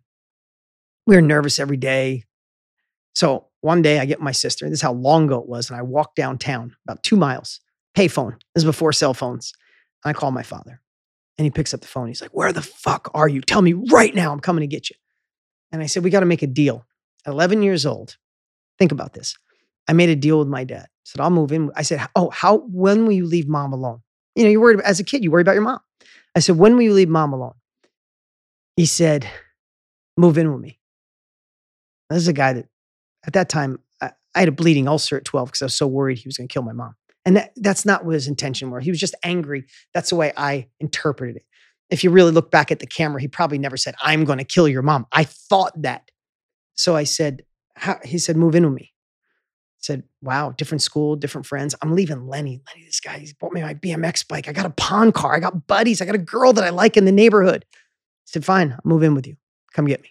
[1.07, 2.25] We were nervous every day.
[3.15, 4.65] So one day I get my sister.
[4.69, 7.61] This is how long ago it was, and I walk downtown about two miles.
[7.97, 8.39] Payphone.
[8.55, 9.53] This is before cell phones.
[10.05, 10.81] And I call my father,
[11.37, 12.09] and he picks up the phone.
[12.09, 13.41] He's like, "Where the fuck are you?
[13.41, 14.33] Tell me right now.
[14.33, 14.97] I'm coming to get you."
[15.73, 16.87] And I said, "We got to make a deal."
[17.27, 18.17] 11 years old.
[18.79, 19.35] Think about this.
[19.89, 20.85] I made a deal with my dad.
[20.85, 21.71] I said, I'll move in.
[21.77, 24.03] I said, Oh, how, when will you leave mom alone?
[24.35, 25.81] You know, you're worried as a kid, you worry about your mom.
[26.35, 27.55] I said, When will you leave mom alone?
[28.77, 29.29] He said,
[30.17, 30.79] Move in with me.
[32.11, 32.67] This is a guy that
[33.27, 35.87] at that time, I, I had a bleeding ulcer at 12 because I was so
[35.87, 36.95] worried he was going to kill my mom.
[37.25, 38.81] And that, that's not what his intention were.
[38.81, 39.67] He was just angry.
[39.93, 41.45] That's the way I interpreted it.
[41.91, 44.45] If you really look back at the camera, he probably never said, I'm going to
[44.45, 45.07] kill your mom.
[45.13, 46.11] I thought that.
[46.75, 47.43] So I said,
[48.05, 48.93] he said, move in with me
[49.87, 51.75] said, wow, different school, different friends.
[51.81, 52.61] I'm leaving Lenny.
[52.67, 54.49] Lenny, this guy, he's bought me my BMX bike.
[54.49, 55.35] I got a pawn car.
[55.35, 56.03] I got buddies.
[56.03, 57.65] I got a girl that I like in the neighborhood.
[58.25, 59.37] Said, fine, I'll move in with you.
[59.73, 60.11] Come get me.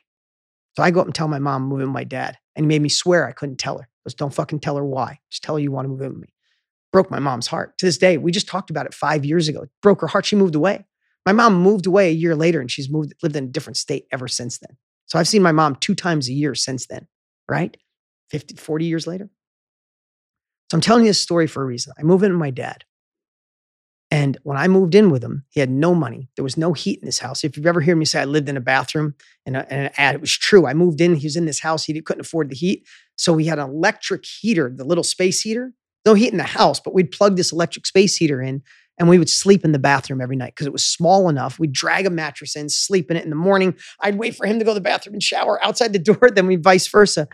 [0.76, 2.38] So I go up and tell my mom, move in with my dad.
[2.56, 3.88] And he made me swear I couldn't tell her.
[4.08, 5.20] He don't fucking tell her why.
[5.30, 6.34] Just tell her you want to move in with me.
[6.94, 7.78] Broke my mom's heart.
[7.80, 9.64] To this day, we just talked about it five years ago.
[9.64, 10.26] It broke her heart.
[10.26, 10.86] She moved away.
[11.26, 14.06] My mom moved away a year later and she's moved, lived in a different state
[14.12, 14.78] ever since then.
[15.08, 17.08] So I've seen my mom two times a year since then,
[17.50, 17.76] right?
[18.30, 19.30] 50, 40 years later.
[20.72, 21.94] So I'm telling you this story for a reason.
[21.98, 22.84] I move in with my dad.
[24.12, 26.30] And when I moved in with him, he had no money.
[26.36, 27.44] There was no heat in this house.
[27.44, 29.16] If you've ever heard me say I lived in a bathroom
[29.46, 30.68] and, an ad, it was true.
[30.68, 32.88] I moved in, he was in this house, he couldn't afford the heat.
[33.16, 35.74] So we had an electric heater, the little space heater.
[36.06, 38.62] No heat in the house, but we'd plug this electric space heater in
[38.98, 41.60] and we would sleep in the bathroom every night because it was small enough.
[41.60, 43.76] We'd drag a mattress in, sleep in it in the morning.
[44.00, 46.48] I'd wait for him to go to the bathroom and shower outside the door, then
[46.48, 47.28] we vice versa.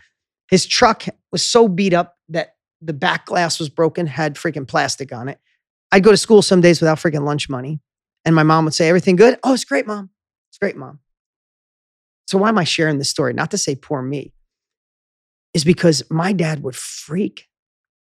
[0.50, 5.14] His truck was so beat up that the back glass was broken, had freaking plastic
[5.14, 5.40] on it.
[5.92, 7.82] I'd go to school some days without freaking lunch money.
[8.24, 9.40] And my mom would say, Everything good?
[9.44, 10.10] Oh, it's great, mom.
[10.50, 11.00] It's great, mom.
[12.28, 13.34] So why am I sharing this story?
[13.34, 14.34] Not to say poor me,
[15.54, 17.48] is because my dad would freak.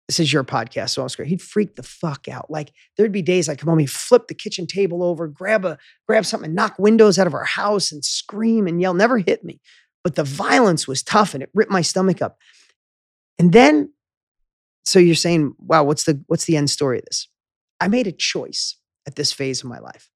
[0.07, 1.27] This is your podcast, so I'm scared.
[1.27, 2.49] He'd freak the fuck out.
[2.49, 5.77] Like there'd be days I'd come home, he'd flip the kitchen table over, grab a
[6.07, 8.93] grab something, knock windows out of our house, and scream and yell.
[8.93, 9.59] Never hit me,
[10.03, 12.37] but the violence was tough, and it ripped my stomach up.
[13.37, 13.91] And then,
[14.85, 17.27] so you're saying, wow, what's the what's the end story of this?
[17.79, 20.09] I made a choice at this phase of my life.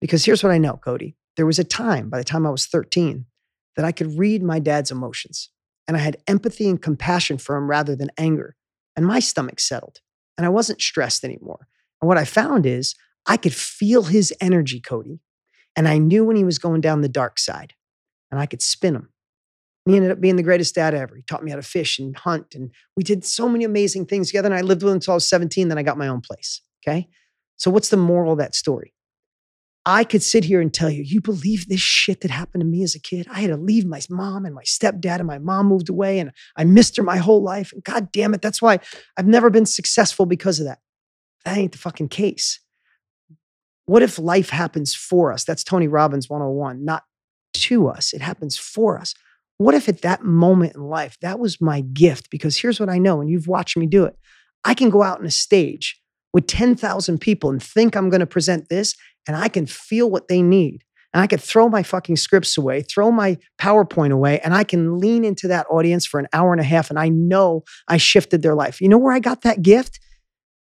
[0.00, 1.16] Because here's what I know, Cody.
[1.36, 3.26] There was a time, by the time I was 13,
[3.76, 5.50] that I could read my dad's emotions
[5.86, 8.56] and I had empathy and compassion for him rather than anger.
[8.96, 10.00] And my stomach settled
[10.36, 11.68] and I wasn't stressed anymore.
[12.00, 12.94] And what I found is
[13.26, 15.20] I could feel his energy, Cody.
[15.76, 17.74] And I knew when he was going down the dark side
[18.30, 19.10] and I could spin him.
[19.88, 21.16] And he ended up being the greatest dad ever.
[21.16, 22.54] He taught me how to fish and hunt.
[22.54, 24.44] And we did so many amazing things together.
[24.44, 25.68] And I lived with him until I was 17.
[25.68, 26.60] Then I got my own place.
[26.86, 27.08] Okay.
[27.56, 28.92] So, what's the moral of that story?
[29.86, 32.82] I could sit here and tell you, you believe this shit that happened to me
[32.82, 33.28] as a kid?
[33.30, 36.32] I had to leave my mom and my stepdad, and my mom moved away, and
[36.54, 37.72] I missed her my whole life.
[37.72, 38.80] And God damn it, that's why
[39.16, 40.80] I've never been successful because of that.
[41.46, 42.60] That ain't the fucking case.
[43.86, 45.44] What if life happens for us?
[45.44, 47.04] That's Tony Robbins 101, not
[47.54, 48.12] to us.
[48.12, 49.14] It happens for us.
[49.58, 52.30] What if at that moment in life, that was my gift?
[52.30, 54.16] Because here's what I know, and you've watched me do it.
[54.64, 56.00] I can go out on a stage
[56.32, 58.94] with 10,000 people and think I'm going to present this,
[59.26, 60.84] and I can feel what they need.
[61.12, 64.98] And I could throw my fucking scripts away, throw my PowerPoint away, and I can
[64.98, 66.90] lean into that audience for an hour and a half.
[66.90, 68.80] And I know I shifted their life.
[68.80, 69.98] You know where I got that gift?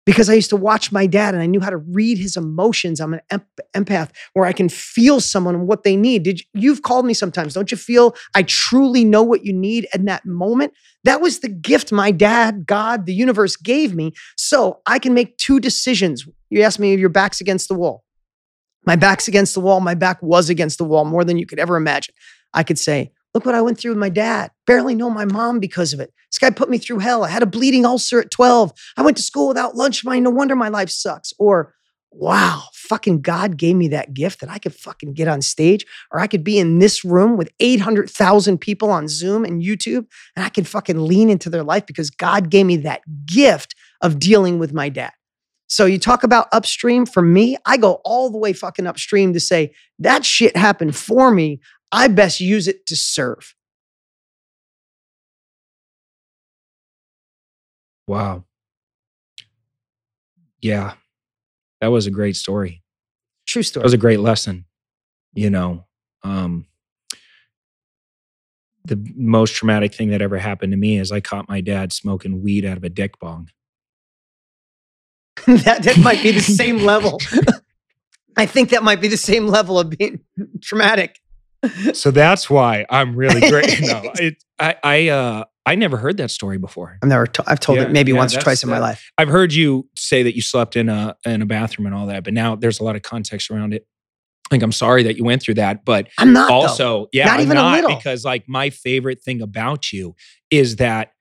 [0.05, 2.99] Because I used to watch my dad and I knew how to read his emotions.
[2.99, 3.41] I'm an
[3.73, 6.23] empath where I can feel someone and what they need.
[6.23, 7.53] Did you, you've called me sometimes?
[7.53, 10.73] Don't you feel I truly know what you need in that moment?
[11.03, 14.13] That was the gift my dad, God, the universe gave me.
[14.37, 16.27] So I can make two decisions.
[16.49, 18.03] You asked me if your back's against the wall.
[18.85, 19.79] My back's against the wall.
[19.79, 22.13] My back was against the wall more than you could ever imagine.
[22.53, 24.51] I could say, Look what I went through with my dad.
[24.65, 26.13] Barely know my mom because of it.
[26.31, 27.25] This guy put me through hell.
[27.25, 28.71] I had a bleeding ulcer at 12.
[28.95, 30.21] I went to school without lunch money.
[30.21, 31.33] No wonder my life sucks.
[31.37, 31.73] Or,
[32.11, 36.21] wow, fucking God gave me that gift that I could fucking get on stage or
[36.21, 40.05] I could be in this room with 800,000 people on Zoom and YouTube
[40.37, 44.17] and I can fucking lean into their life because God gave me that gift of
[44.17, 45.11] dealing with my dad.
[45.67, 49.39] So you talk about upstream for me, I go all the way fucking upstream to
[49.39, 51.59] say that shit happened for me.
[51.95, 53.55] I best use it to serve.
[58.05, 58.43] Wow.
[60.61, 60.95] Yeah.
[61.79, 62.83] That was a great story.
[63.47, 63.81] True story.
[63.81, 64.65] That was a great lesson.
[65.33, 65.85] You know,
[66.21, 66.65] um,
[68.83, 72.43] the most traumatic thing that ever happened to me is I caught my dad smoking
[72.43, 73.49] weed out of a dick bong.
[75.47, 77.21] that, that might be the same level.
[78.37, 80.19] I think that might be the same level of being
[80.61, 81.21] traumatic
[81.93, 83.79] so that's why I'm really great.
[83.81, 86.97] no, it, I, I, uh, I never heard that story before.
[87.01, 87.25] I've never.
[87.25, 89.11] T- I've told yeah, it maybe yeah, once or twice in my life.
[89.17, 92.23] I've heard you say that you slept in a in a bathroom and all that,
[92.23, 93.87] but now there's a lot of context around it.
[94.51, 96.51] Like I'm sorry that you went through that, but I'm not.
[96.51, 97.09] Also, though.
[97.13, 97.97] yeah, not I'm even not a little.
[97.97, 100.15] because like my favorite thing about you
[100.51, 101.13] is that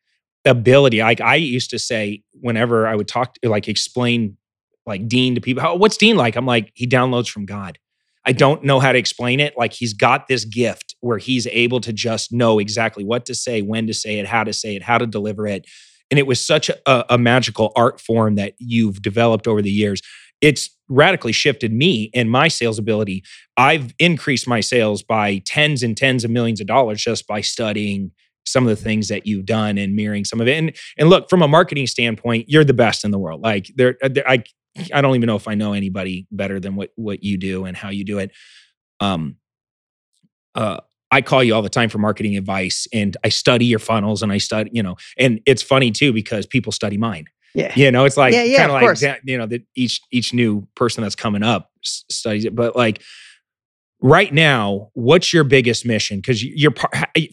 [0.44, 1.00] ability.
[1.00, 4.36] Like I used to say whenever I would talk, to, like explain
[4.84, 6.36] like Dean to people, how, what's Dean like?
[6.36, 7.78] I'm like he downloads from God.
[8.26, 9.54] I don't know how to explain it.
[9.56, 13.62] Like he's got this gift where he's able to just know exactly what to say,
[13.62, 15.66] when to say it, how to say it, how to deliver it.
[16.10, 20.00] And it was such a, a magical art form that you've developed over the years.
[20.40, 23.22] It's radically shifted me and my sales ability.
[23.56, 28.12] I've increased my sales by tens and tens of millions of dollars just by studying
[28.46, 30.58] some of the things that you've done and mirroring some of it.
[30.58, 33.40] And and look, from a marketing standpoint, you're the best in the world.
[33.40, 34.44] Like there, uh, there I
[34.92, 37.76] I don't even know if I know anybody better than what what you do and
[37.76, 38.32] how you do it.
[39.00, 39.36] Um,
[40.54, 44.22] uh, I call you all the time for marketing advice, and I study your funnels,
[44.22, 47.26] and I study, you know, and it's funny too because people study mine.
[47.54, 49.00] Yeah, you know, it's like yeah, yeah, kind of like course.
[49.00, 53.00] that, you know that each each new person that's coming up studies it, but like
[54.04, 56.18] right now, what's your biggest mission?
[56.18, 56.74] Because you're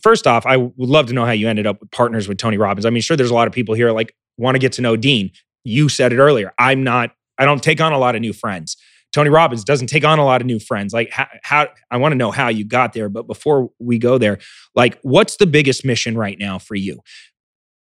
[0.01, 2.58] first off, I would love to know how you ended up with partners with Tony
[2.58, 2.86] Robbins.
[2.86, 4.95] I mean, sure, there's a lot of people here like want to get to know
[4.95, 5.32] Dean.
[5.63, 6.54] You said it earlier.
[6.58, 7.12] I'm not.
[7.41, 8.77] I don't take on a lot of new friends.
[9.12, 10.93] Tony Robbins doesn't take on a lot of new friends.
[10.93, 14.19] Like how, how I want to know how you got there, but before we go
[14.19, 14.38] there,
[14.75, 17.01] like what's the biggest mission right now for you?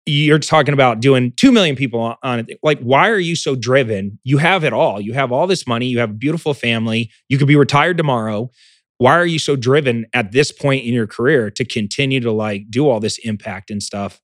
[0.07, 2.59] You're talking about doing 2 million people on it.
[2.63, 4.19] Like why are you so driven?
[4.25, 4.99] You have it all.
[4.99, 8.51] You have all this money, you have a beautiful family, you could be retired tomorrow.
[8.97, 12.71] Why are you so driven at this point in your career to continue to like
[12.71, 14.21] do all this impact and stuff?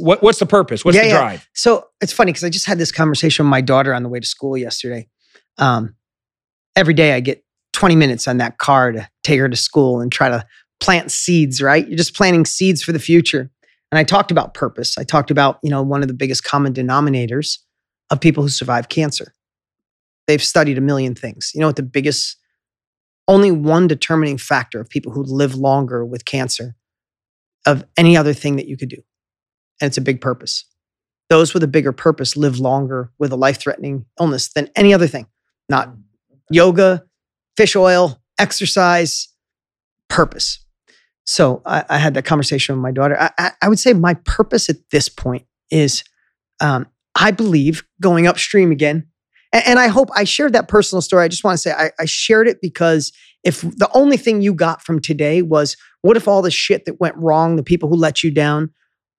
[0.00, 0.84] What, what's the purpose?
[0.84, 1.18] What's Yeah, the yeah.
[1.18, 1.48] drive?
[1.54, 4.20] So it's funny because I just had this conversation with my daughter on the way
[4.20, 5.08] to school yesterday.
[5.58, 5.94] Um,
[6.76, 10.10] every day I get 20 minutes on that car to take her to school and
[10.10, 10.44] try to
[10.80, 11.86] plant seeds, right?
[11.86, 13.50] You're just planting seeds for the future.
[13.92, 14.96] And I talked about purpose.
[14.96, 17.58] I talked about, you know, one of the biggest common denominators
[18.10, 19.34] of people who survive cancer.
[20.26, 21.50] They've studied a million things.
[21.54, 22.36] You know what the biggest,
[23.28, 26.76] only one determining factor of people who live longer with cancer
[27.66, 29.02] of any other thing that you could do.
[29.80, 30.64] And it's a big purpose
[31.30, 35.06] those with a bigger purpose live longer with a life threatening illness than any other
[35.06, 35.26] thing.
[35.68, 35.94] Not
[36.50, 37.04] yoga,
[37.56, 39.28] fish oil, exercise,
[40.08, 40.58] purpose.
[41.24, 43.16] So I, I had that conversation with my daughter.
[43.18, 46.02] I, I, I would say my purpose at this point is
[46.60, 49.06] um, I believe going upstream again.
[49.52, 51.24] And, and I hope I shared that personal story.
[51.24, 53.12] I just want to say I, I shared it because
[53.44, 56.98] if the only thing you got from today was what if all the shit that
[56.98, 58.70] went wrong, the people who let you down,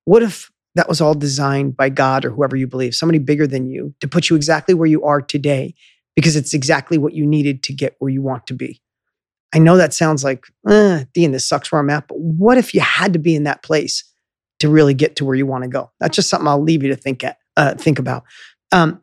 [0.04, 3.70] what if that was all designed by God or whoever you believe, somebody bigger than
[3.70, 5.76] you, to put you exactly where you are today
[6.16, 8.82] because it's exactly what you needed to get where you want to be.
[9.54, 12.74] I know that sounds like, eh, Dean, this sucks where I'm at, but what if
[12.74, 14.04] you had to be in that place
[14.60, 15.92] to really get to where you want to go?
[16.00, 18.24] That's just something I'll leave you to think at, uh, think about.
[18.72, 19.02] Um,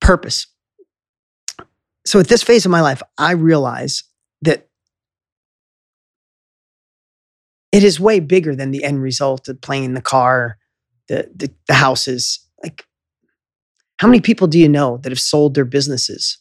[0.00, 0.46] purpose.
[2.06, 4.04] So at this phase of my life, I realize
[4.42, 4.68] that
[7.72, 10.58] it is way bigger than the end result of playing the car,
[11.08, 12.38] the, the, the houses.
[12.62, 12.84] Like,
[13.98, 16.38] how many people do you know that have sold their businesses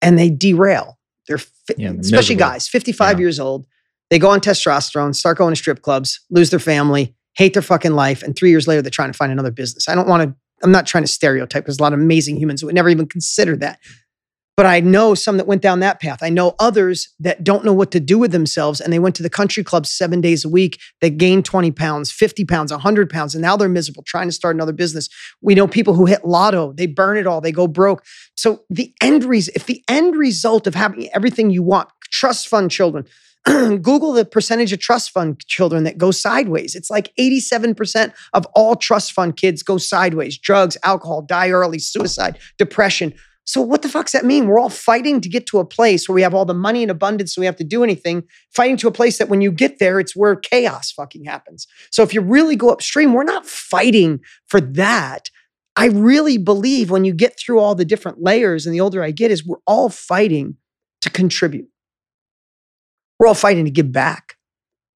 [0.00, 0.98] and they derail?
[1.28, 2.52] They're fi- Yeah, especially miserable.
[2.54, 3.20] guys, 55 Yeah.
[3.22, 3.66] years old.
[4.10, 7.92] They go on testosterone, start going to strip clubs, lose their family, hate their fucking
[7.92, 9.88] life, and three years later they're trying to find another business.
[9.88, 10.36] I don't want to.
[10.64, 11.64] I'm not trying to stereotype.
[11.66, 13.78] There's a lot of amazing humans who would never even consider that.
[14.56, 16.18] But I know some that went down that path.
[16.22, 19.22] I know others that don't know what to do with themselves and they went to
[19.22, 20.78] the country club seven days a week.
[21.00, 24.54] They gained 20 pounds, 50 pounds, 100 pounds, and now they're miserable trying to start
[24.54, 25.08] another business.
[25.40, 28.04] We know people who hit lotto, they burn it all, they go broke.
[28.36, 32.70] So the end result, if the end result of having everything you want, trust fund
[32.70, 33.06] children,
[33.44, 36.76] Google the percentage of trust fund children that go sideways.
[36.76, 42.38] It's like 87% of all trust fund kids go sideways drugs, alcohol, die early, suicide,
[42.58, 43.14] depression.
[43.44, 44.46] So, what the fuck's that mean?
[44.46, 46.90] We're all fighting to get to a place where we have all the money in
[46.90, 48.22] abundance, so we have to do anything,
[48.54, 51.66] fighting to a place that when you get there, it's where chaos fucking happens.
[51.90, 55.28] So, if you really go upstream, we're not fighting for that.
[55.74, 59.10] I really believe when you get through all the different layers, and the older I
[59.10, 60.56] get, is we're all fighting
[61.00, 61.66] to contribute.
[63.18, 64.36] We're all fighting to give back.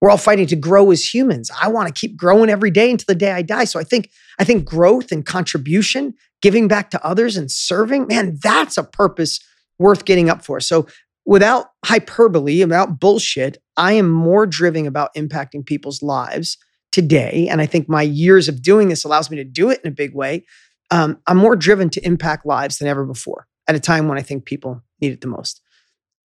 [0.00, 1.50] We're all fighting to grow as humans.
[1.60, 3.64] I want to keep growing every day until the day I die.
[3.64, 8.38] So I think I think growth and contribution, giving back to others and serving, man,
[8.42, 9.40] that's a purpose
[9.78, 10.60] worth getting up for.
[10.60, 10.86] So
[11.24, 16.56] without hyperbole, without bullshit, I am more driven about impacting people's lives
[16.92, 17.48] today.
[17.50, 19.94] And I think my years of doing this allows me to do it in a
[19.94, 20.46] big way.
[20.90, 24.22] Um, I'm more driven to impact lives than ever before at a time when I
[24.22, 25.60] think people need it the most.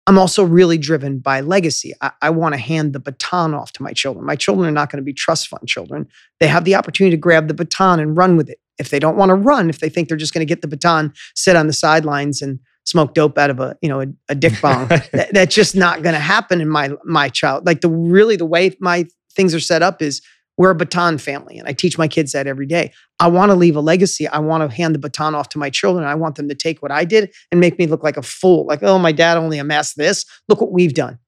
[0.06, 1.92] I'm also really driven by legacy.
[2.00, 4.26] I, I want to hand the baton off to my children.
[4.26, 6.08] My children are not going to be trust fund children.
[6.40, 8.58] They have the opportunity to grab the baton and run with it.
[8.78, 10.68] If they don't want to run, if they think they're just going to get the
[10.68, 14.34] baton, sit on the sidelines and smoke dope out of a you know a, a
[14.34, 17.66] dick bong, that, that's just not going to happen in my my child.
[17.66, 20.22] Like the really the way my things are set up is
[20.58, 22.92] we're a baton family, and I teach my kids that every day.
[23.18, 24.28] I want to leave a legacy.
[24.28, 26.04] I want to hand the baton off to my children.
[26.04, 28.66] I want them to take what I did and make me look like a fool.
[28.66, 30.26] Like, oh, my dad only amassed this.
[30.48, 31.18] Look what we've done.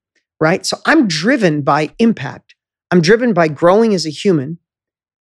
[0.41, 0.67] Right.
[0.67, 2.55] So I'm driven by impact.
[2.91, 4.59] I'm driven by growing as a human.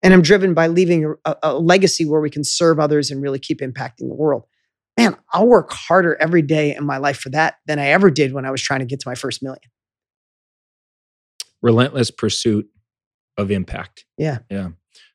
[0.03, 3.39] And I'm driven by leaving a, a legacy where we can serve others and really
[3.39, 4.43] keep impacting the world.
[4.97, 8.33] Man, I'll work harder every day in my life for that than I ever did
[8.33, 9.61] when I was trying to get to my first million.
[11.61, 12.67] Relentless pursuit
[13.37, 14.05] of impact.
[14.17, 14.39] Yeah.
[14.51, 14.69] Yeah.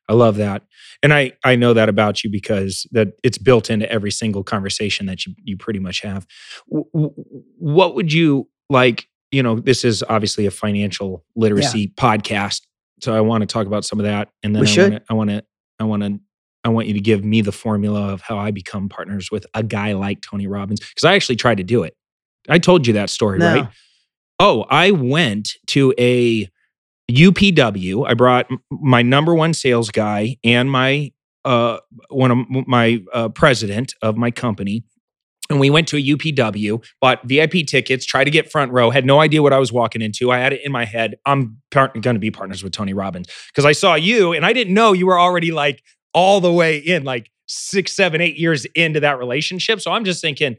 [0.09, 0.63] I love that.
[1.03, 5.05] And I I know that about you because that it's built into every single conversation
[5.05, 6.25] that you you pretty much have.
[6.69, 7.13] W-
[7.59, 12.61] what would you like, you know, this is obviously a financial literacy podcast.
[13.01, 14.91] So I want to talk about some of that and then We I should.
[14.91, 15.43] want to I want to
[15.79, 16.19] I want to
[16.63, 19.63] I want you to give me the formula of how I become partners with a
[19.63, 21.95] guy like Tony Robbins because I actually tried to do it.
[22.49, 23.53] I told you that story, No.
[23.53, 23.67] right?
[24.39, 26.49] Oh, I went to a
[27.11, 28.07] UPW.
[28.07, 31.11] I brought my number one sales guy and my
[31.45, 31.77] uh
[32.09, 34.83] one of my uh, president of my company.
[35.49, 39.05] And we went to a UPW, bought VIP tickets, tried to get front row, had
[39.05, 40.31] no idea what I was walking into.
[40.31, 41.15] I had it in my head.
[41.25, 44.53] I'm par- going to be partners with Tony Robbins because I saw you and I
[44.53, 45.81] didn't know you were already like
[46.13, 49.81] all the way in, like six, seven, eight years into that relationship.
[49.81, 50.55] So I'm just thinking,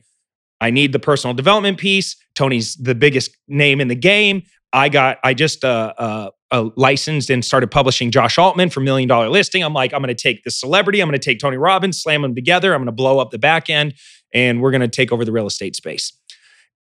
[0.61, 2.17] I need the personal development piece.
[2.35, 4.43] Tony's the biggest name in the game.
[4.73, 9.09] I got, I just uh, uh, uh, licensed and started publishing Josh Altman for Million
[9.09, 9.63] Dollar Listing.
[9.63, 12.23] I'm like, I'm going to take the celebrity, I'm going to take Tony Robbins, slam
[12.23, 12.75] them together.
[12.75, 13.95] I'm going to blow up the back end,
[14.33, 16.13] and we're going to take over the real estate space.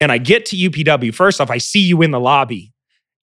[0.00, 1.14] And I get to UPW.
[1.14, 2.72] First off, I see you in the lobby,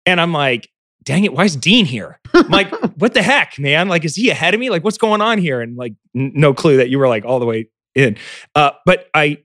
[0.06, 0.70] and I'm like,
[1.04, 2.20] dang it, why is Dean here?
[2.34, 3.88] I'm like, what the heck, man?
[3.88, 4.70] Like, is he ahead of me?
[4.70, 5.62] Like, what's going on here?
[5.62, 8.18] And like, n- no clue that you were like all the way in.
[8.54, 9.38] Uh, but I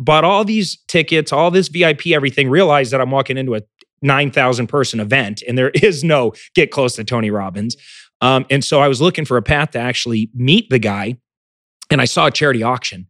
[0.00, 3.60] bought all these tickets, all this VIP, everything, realized that I'm walking into a
[4.00, 7.76] 9,000 person event and there is no get close to Tony Robbins.
[8.20, 11.16] Um, and so I was looking for a path to actually meet the guy.
[11.90, 13.06] And I saw a charity auction.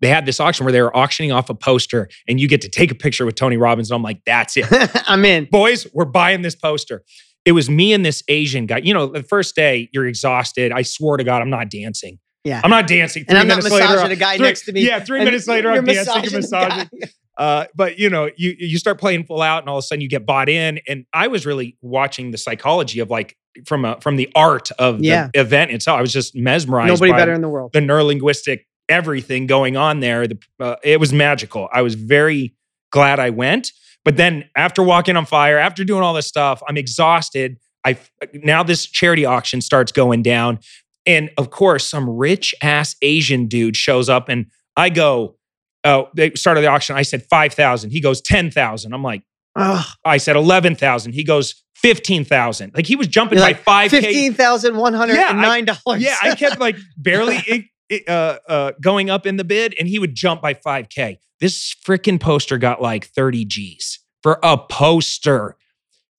[0.00, 2.68] They had this auction where they were auctioning off a poster and you get to
[2.68, 3.90] take a picture with Tony Robbins.
[3.90, 4.66] And I'm like, that's it.
[5.08, 5.46] I'm in.
[5.50, 7.02] Boys, we're buying this poster.
[7.44, 8.78] It was me and this Asian guy.
[8.78, 10.70] You know, the first day you're exhausted.
[10.72, 12.18] I swore to God, I'm not dancing.
[12.44, 12.60] Yeah.
[12.62, 13.24] I'm not dancing.
[13.24, 14.86] Three and I'm not minutes later, massaging the guy three- next to me.
[14.86, 16.90] Yeah, three minutes later, I'm dancing and massaging
[17.38, 20.00] Uh, but you know, you you start playing full out, and all of a sudden
[20.02, 20.80] you get bought in.
[20.88, 25.00] And I was really watching the psychology of like from a, from the art of
[25.04, 25.28] Yeah.
[25.32, 25.98] the event itself.
[25.98, 26.88] I was just mesmerized.
[26.88, 27.70] Nobody by better in the world.
[27.72, 30.26] the neurolinguistic everything going on there.
[30.26, 31.68] The, uh, it was magical.
[31.72, 32.54] I was very
[32.90, 33.72] glad I went.
[34.04, 37.58] But then after walking on fire, after doing all this stuff, I'm exhausted.
[37.84, 37.98] I
[38.32, 40.60] now this charity auction starts going down,
[41.06, 45.36] and of course, some rich ass Asian dude shows up, and I go,
[45.84, 47.90] "Oh, they started the auction." I said five thousand.
[47.90, 48.94] He goes ten thousand.
[48.94, 49.22] I'm like,
[49.56, 49.84] Ugh.
[50.04, 51.12] I said eleven thousand.
[51.12, 52.72] He goes fifteen thousand.
[52.74, 53.90] Like he was jumping You're by like, five.
[53.90, 56.02] Fifteen thousand one hundred and nine dollars.
[56.02, 57.38] Yeah, I kept like barely
[58.08, 58.10] uh,
[58.48, 61.18] uh, going up in the bid, and he would jump by 5K.
[61.40, 65.56] This freaking poster got like 30 G's for a poster.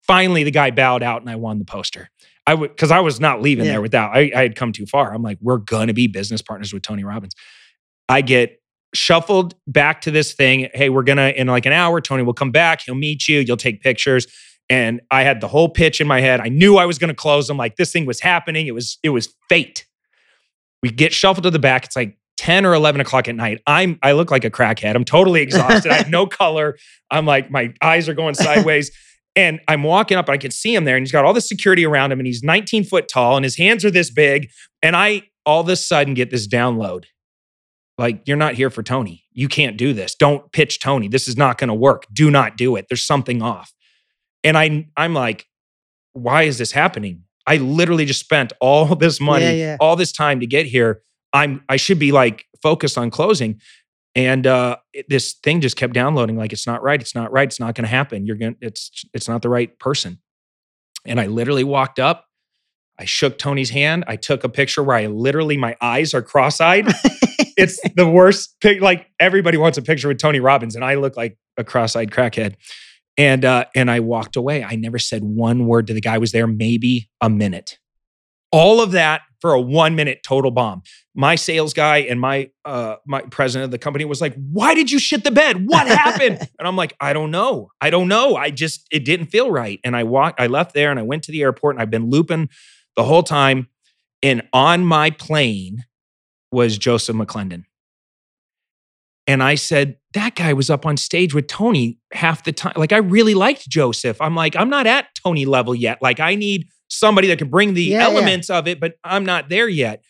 [0.07, 2.09] Finally, the guy bowed out, and I won the poster.
[2.47, 3.74] I would because I was not leaving Yeah.
[3.74, 4.15] there without.
[4.15, 5.13] I, I had come too far.
[5.13, 7.36] I'm like, we're gonna be business partners with Tony Robbins.
[8.07, 8.59] I get
[8.95, 10.70] shuffled back to this thing.
[10.74, 12.01] Hey, we're gonna in like an hour.
[12.01, 12.82] Tony will come back.
[12.82, 13.39] He'll meet you.
[13.41, 14.26] You'll take pictures.
[14.72, 16.39] And I had the whole pitch in my head.
[16.41, 17.57] I knew I was going to close them.
[17.57, 18.67] Like this thing was happening.
[18.67, 19.86] It was it was fate.
[20.82, 21.86] We get shuffled to the back.
[21.86, 23.61] It's like 10 or 11 o'clock at night.
[23.67, 24.95] I'm I look like a crackhead.
[24.95, 25.91] I'm totally exhausted.
[25.91, 26.77] I have no color.
[27.11, 28.91] I'm like, my eyes are going sideways.
[29.36, 31.41] And I'm walking up, and I can see him there, and he's got all the
[31.41, 34.49] security around him, and he's 19 foot tall, and his hands are this big.
[34.82, 37.05] And I all of a sudden get this download.
[37.97, 39.25] Like, you're not here for Tony.
[39.32, 40.15] You can't do this.
[40.15, 41.07] Don't pitch Tony.
[41.09, 42.05] This is not going to work.
[42.11, 42.86] Do not do it.
[42.89, 43.73] There's something off.
[44.43, 45.45] And I I'm like,
[46.13, 47.23] why is this happening?
[47.50, 49.78] I literally just spent all this money, Yeah, yeah.
[49.80, 51.02] all this time to get here.
[51.34, 53.60] I'm I should be like focused on closing.
[54.16, 57.47] And uh it- this thing just kept downloading like it's not right, it's not right,
[57.47, 58.26] it's not going to happen.
[58.26, 60.20] You're going to it's it's not the right person.
[61.06, 62.26] And I literally walked up,
[63.00, 66.86] I shook Tony's hand, I took a picture where I literally my eyes are cross-eyed.
[67.58, 71.16] it's the worst pic like everybody wants a picture with Tony Robbins and I look
[71.16, 72.56] like a cross-eyed crackhead.
[73.20, 74.63] And uh, and I walked away.
[74.63, 76.15] I never said one word to the guy.
[76.15, 77.78] I was there maybe a minute.
[78.49, 80.84] All of that for a one minute total bomb.
[81.13, 84.89] My sales guy and my uh, my president of the company was like, "Why did
[84.89, 85.67] you shit the bed?
[85.67, 87.72] What happened?" and I'm like, "I don't know.
[87.82, 88.38] I don't know.
[88.38, 90.39] I just it didn't feel right." And I walked.
[90.39, 92.47] I left there and I went to the airport and I've been looping
[92.95, 93.67] the whole time.
[94.24, 95.84] And on my plane
[96.53, 97.65] was Joseph McClendon.
[99.30, 102.73] And I said, that guy was up on stage with Tony half the time.
[102.75, 104.19] Like, I really liked Joseph.
[104.19, 106.01] I'm like, I'm not at Tony level yet.
[106.01, 108.05] Like, I need somebody that can bring the Yeah, yeah.
[108.05, 110.03] elements of it, but I'm not there yet.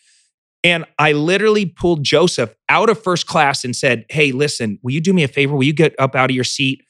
[0.64, 5.02] And I literally pulled Joseph out of first class and said, Hey, listen, will you
[5.02, 5.54] do me a favor?
[5.54, 6.82] Will you get up out of your seat?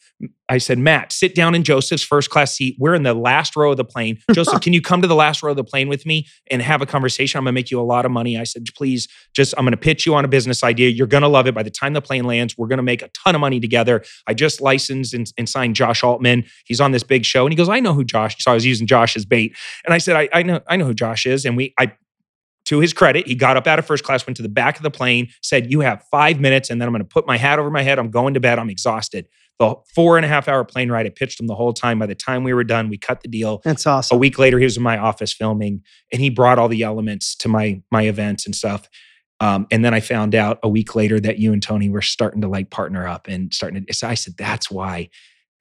[0.49, 2.77] I said, Matt, sit down in Joseph's first class seat.
[2.79, 4.19] We're in the last row of the plane.
[4.33, 6.83] Joseph, can you come to the last row of the plane with me and have
[6.83, 7.39] a conversation?
[7.39, 8.37] I'm gonna make you a lot of money.
[8.37, 10.91] I said, please, just I'm gonna pitch you on a business idea.
[10.91, 11.55] You're gonna love it.
[11.55, 14.03] By the time the plane lands, we're gonna make a ton of money together.
[14.27, 16.45] I just licensed and, and signed Josh Altman.
[16.67, 17.47] He's on this big show.
[17.47, 18.37] And he goes, I know who Josh.
[18.43, 19.57] So I was using Josh as bait.
[19.85, 21.45] And I said, I, I know, I know who Josh is.
[21.45, 21.93] And we I
[22.67, 24.83] to his credit, he got up out of first class, went to the back of
[24.83, 27.59] the plane, said, You have five minutes, and then I'm going to put my hat
[27.59, 27.99] over my head.
[27.99, 28.59] I'm going to bed.
[28.59, 29.27] I'm exhausted.
[29.61, 31.99] The four and a half hour plane ride, I pitched him the whole time.
[31.99, 33.61] By the time we were done, we cut the deal.
[33.63, 34.17] That's awesome.
[34.17, 37.37] A week later, he was in my office filming, and he brought all the elements
[37.37, 38.89] to my my events and stuff.
[39.39, 42.41] Um, and then I found out a week later that you and Tony were starting
[42.41, 43.95] to like partner up and starting to.
[43.95, 45.11] So I said, "That's why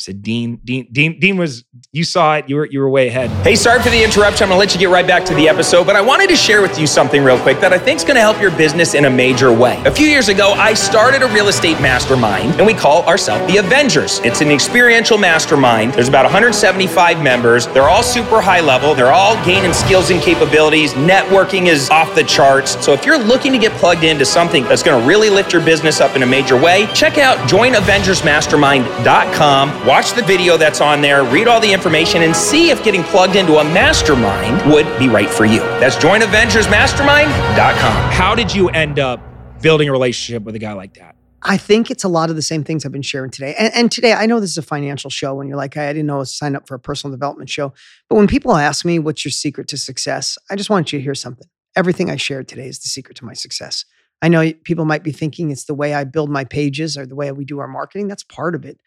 [0.02, 1.66] said Dean, Dean, Dean, Dean was.
[1.91, 2.47] You saw it.
[2.47, 3.30] You were you were way ahead.
[3.43, 4.43] Hey, sorry for the interruption.
[4.43, 6.62] I'm gonna let you get right back to the episode, but I wanted to share
[6.62, 9.10] with you something real quick that I think is gonna help your business in a
[9.10, 9.82] major way.
[9.86, 13.58] A few years ago, I started a real estate mastermind, and we call ourselves the
[13.58, 14.22] Avengers.
[14.24, 15.91] It's an experiential mastermind.
[15.93, 17.68] There's about 175 members.
[17.68, 18.95] They're all super high level.
[18.95, 20.93] They're all gaining skills and capabilities.
[20.93, 22.78] Networking is off the charts.
[22.86, 26.00] So if you're looking to get plugged into something that's gonna really lift your business
[26.00, 31.48] up in a major way, check out joinavengersmastermind.com watch the video that's on there, read
[31.48, 35.46] all the information, and see if getting plugged into a mastermind would be right for
[35.46, 35.62] you.
[35.80, 38.12] That's joinavengersmastermind.com.
[38.12, 39.20] How did you end up
[39.64, 41.16] building a relationship with a guy like that?
[41.42, 43.56] I think it's a lot of the same things I've been sharing today.
[43.58, 45.94] And, and today, I know this is a financial show, and you're like, hey, I
[45.94, 47.74] didn't know I was signed up for a personal development show.
[48.10, 50.38] But when people ask me, what's your secret to success?
[50.52, 51.48] I just want you to hear something.
[51.76, 53.86] Everything I shared today is the secret to my success.
[54.22, 57.16] I know people might be thinking it's the way I build my pages or the
[57.16, 58.08] way we do our marketing.
[58.08, 58.80] That's part of it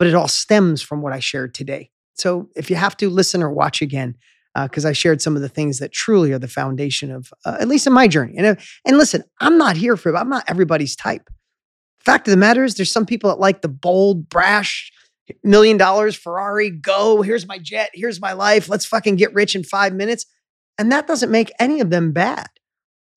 [0.00, 1.90] but it all stems from what I shared today.
[2.14, 4.16] So if you have to listen or watch again,
[4.54, 7.58] because uh, I shared some of the things that truly are the foundation of, uh,
[7.60, 8.34] at least in my journey.
[8.38, 8.54] And, uh,
[8.86, 11.28] and listen, I'm not here for, I'm not everybody's type.
[12.00, 14.90] Fact of the matter is, there's some people that like the bold, brash,
[15.44, 19.62] million dollars Ferrari, go, here's my jet, here's my life, let's fucking get rich in
[19.62, 20.24] five minutes.
[20.78, 22.48] And that doesn't make any of them bad.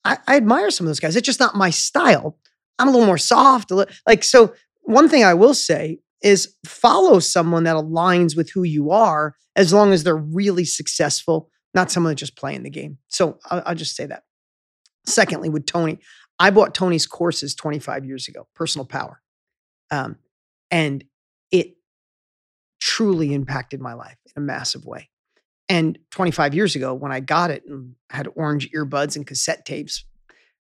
[0.03, 1.15] I, I admire some of those guys.
[1.15, 2.37] It's just not my style.
[2.77, 3.71] I'm a little more soft.
[4.05, 8.91] Like, so one thing I will say is follow someone that aligns with who you
[8.91, 12.97] are as long as they're really successful, not someone that's just playing the game.
[13.09, 14.23] So I'll, I'll just say that.
[15.05, 15.99] Secondly, with Tony,
[16.39, 19.21] I bought Tony's courses 25 years ago, Personal Power.
[19.91, 20.17] Um,
[20.71, 21.03] and
[21.51, 21.75] it
[22.79, 25.09] truly impacted my life in a massive way.
[25.69, 30.05] And 25 years ago, when I got it and had orange earbuds and cassette tapes,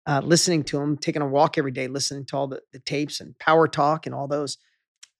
[0.06, 3.20] uh, listening to them, taking a walk every day, listening to all the, the tapes
[3.20, 4.58] and power talk and all those,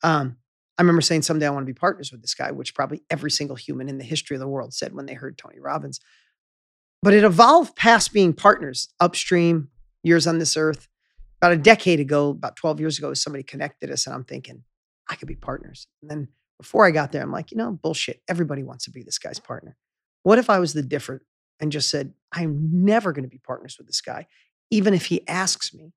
[0.03, 0.37] um,
[0.79, 3.31] I remember saying someday I want to be partners with this guy, which probably every
[3.31, 6.01] single human in the history of the world said when they heard Tony Robbins.
[7.03, 9.69] But it evolved past being partners upstream,
[10.03, 10.89] years on this earth.
[11.41, 14.63] About a decade ago, about 12 years ago, somebody connected us, and I'm thinking,
[15.09, 15.89] I could be partners.
[16.01, 16.29] And then
[16.59, 18.23] before I got there, I'm like, you know, bullshit.
[18.29, 19.77] Everybody wants to be this guy's partner.
[20.23, 21.23] What if I was the different
[21.59, 24.29] and just said, I'm never going to be partners with this guy,
[24.71, 25.93] even if he asks me?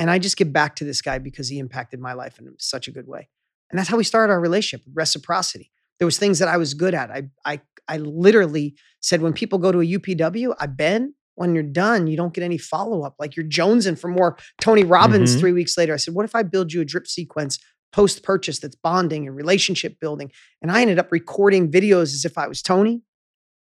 [0.00, 2.88] And I just get back to this guy because he impacted my life in such
[2.88, 3.28] a good way.
[3.70, 5.70] And that's how we started our relationship, reciprocity.
[5.98, 7.10] There was things that I was good at.
[7.10, 11.62] I I I literally said when people go to a UPW, I've been when you're
[11.62, 13.14] done, you don't get any follow up.
[13.18, 15.40] Like you're jonesing for more Tony Robbins Mhm.
[15.40, 15.94] three weeks later.
[15.94, 17.58] I said, what if I build you a drip sequence
[17.92, 20.30] post purchase that's bonding and relationship building?
[20.60, 23.02] And I ended up recording videos as if I was Tony.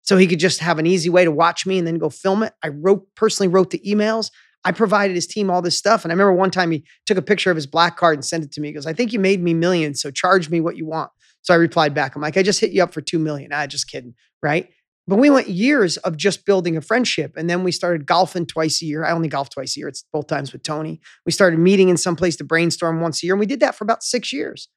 [0.03, 2.43] So he could just have an easy way to watch me and then go film
[2.43, 2.53] it.
[2.63, 4.31] I wrote personally wrote the emails.
[4.65, 6.05] I provided his team all this stuff.
[6.05, 8.45] And I remember one time he took a picture of his black card and sent
[8.45, 8.69] it to me.
[8.69, 11.11] He goes, I think you made me millions, so charge me what you want.
[11.43, 13.51] So I replied back, I'm like, I just hit you up for two million.
[13.53, 14.15] Ah, just kidding.
[14.43, 14.69] Right.
[15.07, 17.33] But we went years of just building a friendship.
[17.37, 19.05] And then we started golfing twice a year.
[19.05, 19.89] I only golf twice a year.
[19.89, 21.01] It's both times with Tony.
[21.27, 23.35] We started meeting in some place to brainstorm once a year.
[23.35, 24.69] And we did that for about six years.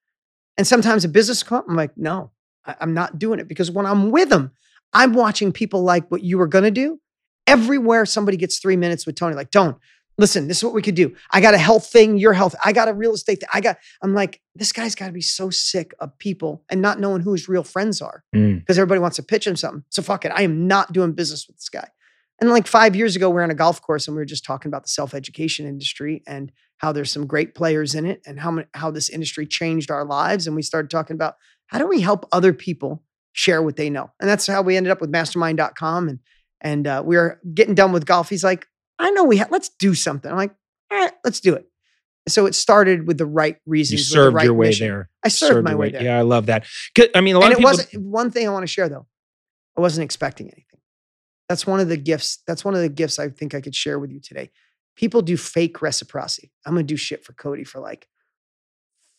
[0.58, 2.32] And sometimes a business come I'm like, no,
[2.66, 4.52] I- I'm not doing it because when I'm with them,
[4.94, 7.00] I'm watching people like what you were going to do.
[7.48, 9.78] Everywhere somebody gets three minutes with Tony, like, don't
[10.18, 11.16] listen, this is what we could do.
[11.32, 12.54] I got a health thing, your health.
[12.64, 13.50] I got a real estate thing.
[13.52, 17.00] I got, I'm like, this guy's got to be so sick of people and not
[17.00, 18.60] knowing who his real friends are Mm.
[18.60, 19.84] because everybody wants to pitch him something.
[19.90, 20.32] So fuck it.
[20.36, 21.88] I am not doing business with this guy.
[22.40, 24.46] And like five years ago, we are on a golf course and we were just
[24.46, 28.40] talking about the self education industry and how there's some great players in it and
[28.40, 30.46] how, many, how this industry changed our lives.
[30.46, 31.36] And we started talking about
[31.68, 34.12] how do we help other people share what they know.
[34.20, 36.10] And that's how we ended up with mastermind.com.
[36.10, 36.20] And,
[36.64, 38.30] and uh, we were getting done with golf.
[38.30, 38.66] He's like,
[38.98, 40.32] I know we have, let's do something.
[40.32, 40.56] I'm like,
[40.92, 41.68] all right, let's do it.
[42.28, 44.08] So it started with the right You reasons.
[44.10, 44.88] the served right your way mission.
[44.88, 45.10] there.
[45.24, 46.04] I served, my your way there.
[46.04, 46.66] Yeah, I love that.
[47.14, 47.70] I mean, a lot And of it people.
[47.72, 49.06] wasn't one thing I want to share though.
[49.78, 50.80] I wasn't expecting anything.
[51.50, 52.42] That's one of the gifts.
[52.48, 54.52] That's one of the gifts I think I could share with you today.
[54.96, 56.54] People do fake reciprocity.
[56.66, 58.08] I'm gonna do shit for Cody for like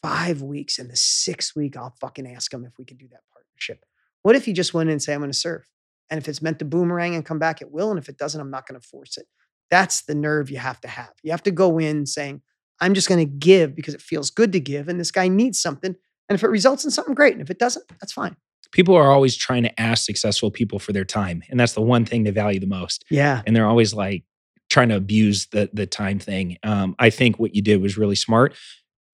[0.03, 3.21] five weeks, and the sixth week I'll fucking ask him if we could do that
[3.33, 3.85] partnership.
[4.23, 5.69] What if you just went in and say I'm gonna serve,
[6.11, 8.41] and if it's meant to boomerang and come back, it will, and if it doesn't,
[8.41, 9.27] I'm not gonna force it.
[9.71, 11.13] That's the nerve you have to have.
[11.23, 12.43] You have to go in saying
[12.81, 15.95] I'm just gonna give because it feels good to give, and this guy needs something.
[16.29, 18.37] And if it results in something great, and if it doesn't, that's fine.
[18.73, 22.05] people are always trying to ask successful people for their time, and that's the one
[22.05, 23.05] thing they value the most.
[23.11, 23.43] Yeah.
[23.47, 24.25] and they're always like
[24.71, 26.57] trying to abuse the the time thing.
[26.63, 28.55] Um, I think what you did was really smart.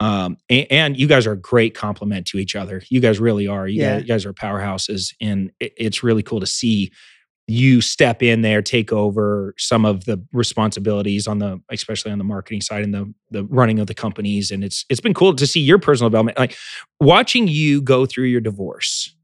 [0.01, 2.83] Um, and, and you guys are a great complement to each other.
[2.89, 3.69] You guys really are.
[3.69, 3.93] You, Yeah.
[3.97, 6.91] guys, you guys are powerhouses, and it, it's really cool to see
[7.47, 12.25] you step in there, take over some of the responsibilities on the, especially on the
[12.25, 14.51] marketing side and the the running of the companies.
[14.51, 16.39] And it's it's been cool to see your personal development.
[16.39, 16.57] Like
[17.01, 19.15] watching you go through your divorce,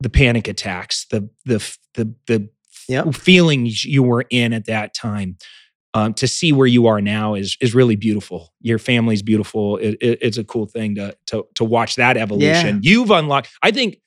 [0.00, 2.48] the panic attacks, the the the the
[2.88, 3.14] Yep.
[3.14, 5.38] feelings you were in at that time.
[5.94, 8.54] Um, to see where you are now is is really beautiful.
[8.62, 9.76] Your family's beautiful.
[9.76, 12.80] It, it- it's a cool thing to to to watch that evolution.
[12.82, 13.50] You've unlocked.
[13.62, 13.98] I think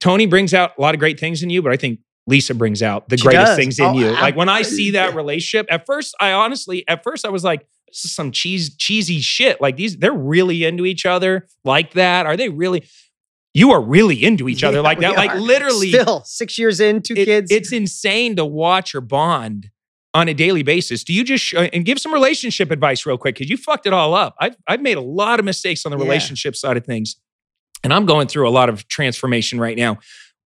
[0.00, 2.82] Tony brings out a lot of great things in you, but I think Lisa brings
[2.82, 3.56] out the She greatest does.
[3.56, 4.10] things in Oh, you.
[4.10, 5.16] Like when I I- see that yeah.
[5.16, 9.20] relationship, at first, I honestly, at first, I was like, "This is some cheese cheesy
[9.20, 12.26] shit." Like these, they're really into each other like that.
[12.26, 12.82] Are they really?
[13.54, 15.16] You are really into each other Yeah, like that.
[15.16, 15.40] Like are.
[15.40, 17.50] literally, Still six years in, two it- kids.
[17.52, 19.70] It's insane to watch your bond
[20.14, 21.04] on a daily basis.
[21.04, 23.92] Do you just sh- and give some relationship advice real quick because you fucked it
[23.92, 24.34] all up.
[24.40, 26.04] I've I've made a lot of mistakes on the Yeah.
[26.04, 27.16] relationship side of things,
[27.84, 29.98] and I'm going through a lot of transformation right now.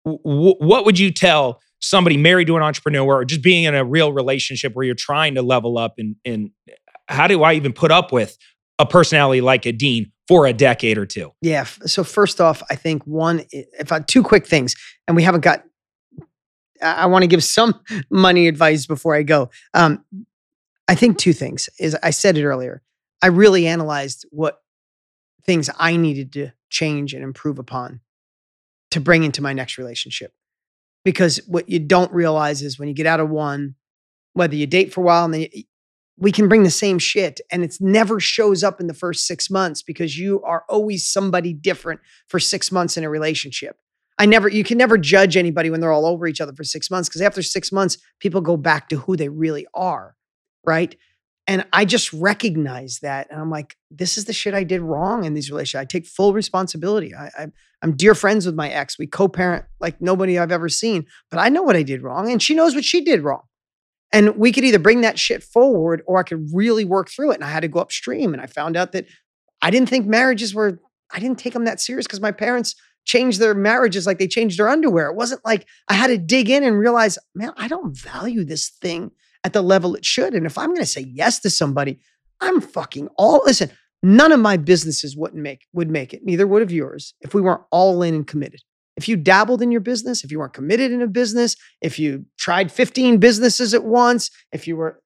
[0.05, 3.83] W- what would you tell somebody married to an entrepreneur or just being in a
[3.85, 6.49] real relationship where you're trying to level up and and
[7.07, 8.37] how do I even put up with
[8.79, 11.31] a personality like a Dean for a decade or two?
[11.41, 11.65] Yeah.
[11.85, 14.75] So first off, I think one, if I two quick things,
[15.07, 15.63] and we haven't got.
[16.81, 17.79] I want to give some
[18.09, 19.49] money advice before I go.
[19.73, 20.03] Um,
[20.87, 22.81] I think two things is I said it earlier.
[23.21, 24.61] I really analyzed what
[25.45, 28.01] things I needed to change and improve upon
[28.91, 30.33] to bring into my next relationship.
[31.03, 33.75] Because what you don't realize is when you get out of one,
[34.33, 35.63] whether you date for a while and then you,
[36.17, 39.49] we can bring the same shit and it's never shows up in the first six
[39.49, 43.80] months because you are always somebody different for six months in a relationship.
[44.21, 46.91] I never, you can never judge anybody when they're all over each other for six
[46.91, 50.15] months because after six months, people go back to who they really are.
[50.63, 50.95] Right.
[51.47, 53.31] And I just recognize that.
[53.31, 55.81] And I'm like, this is the shit I did wrong in these relationships.
[55.81, 57.15] I take full responsibility.
[57.15, 57.47] I, I,
[57.81, 58.99] I'm dear friends with my ex.
[58.99, 62.31] We co parent like nobody I've ever seen, but I know what I did wrong.
[62.31, 63.41] And she knows what she did wrong.
[64.13, 67.35] And we could either bring that shit forward or I could really work through it.
[67.35, 68.33] And I had to go upstream.
[68.33, 69.07] And I found out that
[69.63, 70.79] I didn't think marriages were,
[71.11, 72.75] I didn't take them that serious because my parents
[73.05, 75.07] changed their marriages like they changed their underwear.
[75.07, 78.69] It wasn't like I had to dig in and realize, man, I don't value this
[78.69, 79.11] thing
[79.43, 80.33] at the level it should.
[80.33, 81.99] And if I'm going to say yes to somebody,
[82.39, 83.71] I'm fucking all, listen,
[84.03, 86.23] none of my businesses wouldn't make, would make it.
[86.23, 88.61] Neither would of yours if we weren't all in and committed.
[88.97, 92.25] If you dabbled in your business, if you weren't committed in a business, if you
[92.37, 95.01] tried 15 businesses at once, if you were,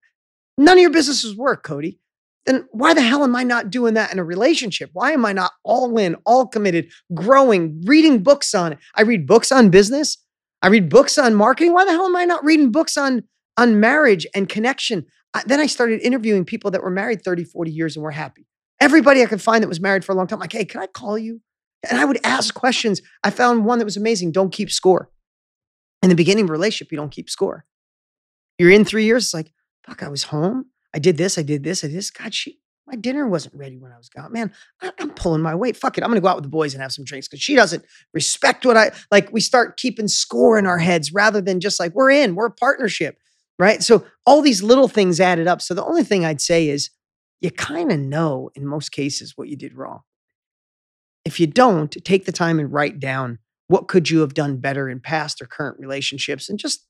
[0.58, 2.00] none of your businesses work, Cody.
[2.46, 4.91] Then why the hell am I not doing that in a relationship?
[4.93, 8.80] Why am I not all in, all committed, growing, reading books on it?
[8.93, 10.18] I read books on business.
[10.62, 11.74] I read books on marketing.
[11.74, 13.24] Why the hell am I not reading books on,
[13.58, 15.06] on marriage and connection?
[15.34, 18.48] I, then I started interviewing people that were married 30, 40 years and were happy.
[18.80, 20.88] Everybody I could find that was married for a long time, like, hey, can I
[20.88, 21.41] call you?
[21.89, 23.02] And I would ask questions.
[23.24, 24.32] I found one that was amazing.
[24.32, 25.10] Don't keep score.
[26.04, 27.66] In the beginning relationship, you don't keep score.
[28.58, 29.52] You're in three years, it's like,
[29.86, 30.68] fuck, I was home.
[30.96, 32.10] I did this, I did this, I did this.
[32.10, 34.32] God, she, my dinner wasn't ready when I was gone.
[34.32, 35.76] Man, I, am pulling my weight.
[35.76, 36.04] Fuck it.
[36.04, 37.84] I'm gonna go out with the boys and have some drinks because she doesn't
[38.14, 39.32] respect what I like.
[39.34, 42.52] We start keeping score in our heads rather than just like, we're in, we're a
[42.52, 43.18] partnership.
[43.60, 43.84] Right.
[43.84, 45.62] So all these little things added up.
[45.62, 46.89] So the only thing I'd say is
[47.41, 50.02] you kind of know in most cases what you did wrong.
[51.26, 54.89] If you don't, take the time and write down what could you have done better
[54.89, 56.86] in past or current relationships and just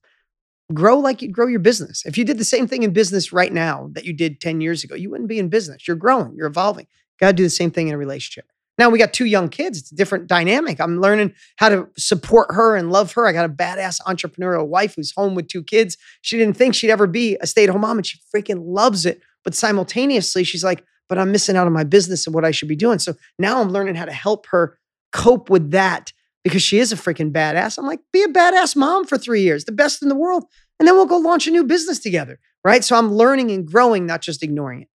[0.74, 2.04] grow like you'd grow your business.
[2.06, 2.58] If you did the hmm.
[2.58, 5.40] same thing in business right now that you did 10 years ago, you wouldn't be
[5.40, 5.88] in business.
[5.88, 6.88] You're growing, you're evolving.
[7.20, 8.46] Got to do the same thing in a relationship.
[8.78, 9.80] Now we got two young kids.
[9.80, 10.82] It's a different dynamic.
[10.82, 13.26] I'm learning how to support her and love her.
[13.26, 15.98] I got a badass entrepreneurial wife who's home with two kids.
[16.22, 19.06] She didn't think she'd ever be a stay at home mom and she freaking loves
[19.06, 19.22] it.
[19.46, 22.68] But simultaneously, she's like, but I'm missing out on my business and what I should
[22.68, 23.00] be doing.
[23.00, 24.78] So now I'm learning how to help her
[25.14, 26.12] cope with that
[26.46, 27.78] because she is a freaking badass.
[27.78, 30.46] I'm like, be a badass mom for three years, the best in the world.
[30.80, 32.40] And then we'll go launch a new business together.
[32.64, 32.84] Right.
[32.84, 34.88] So I'm learning and growing, not just ignoring it.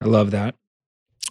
[0.00, 0.54] I love that.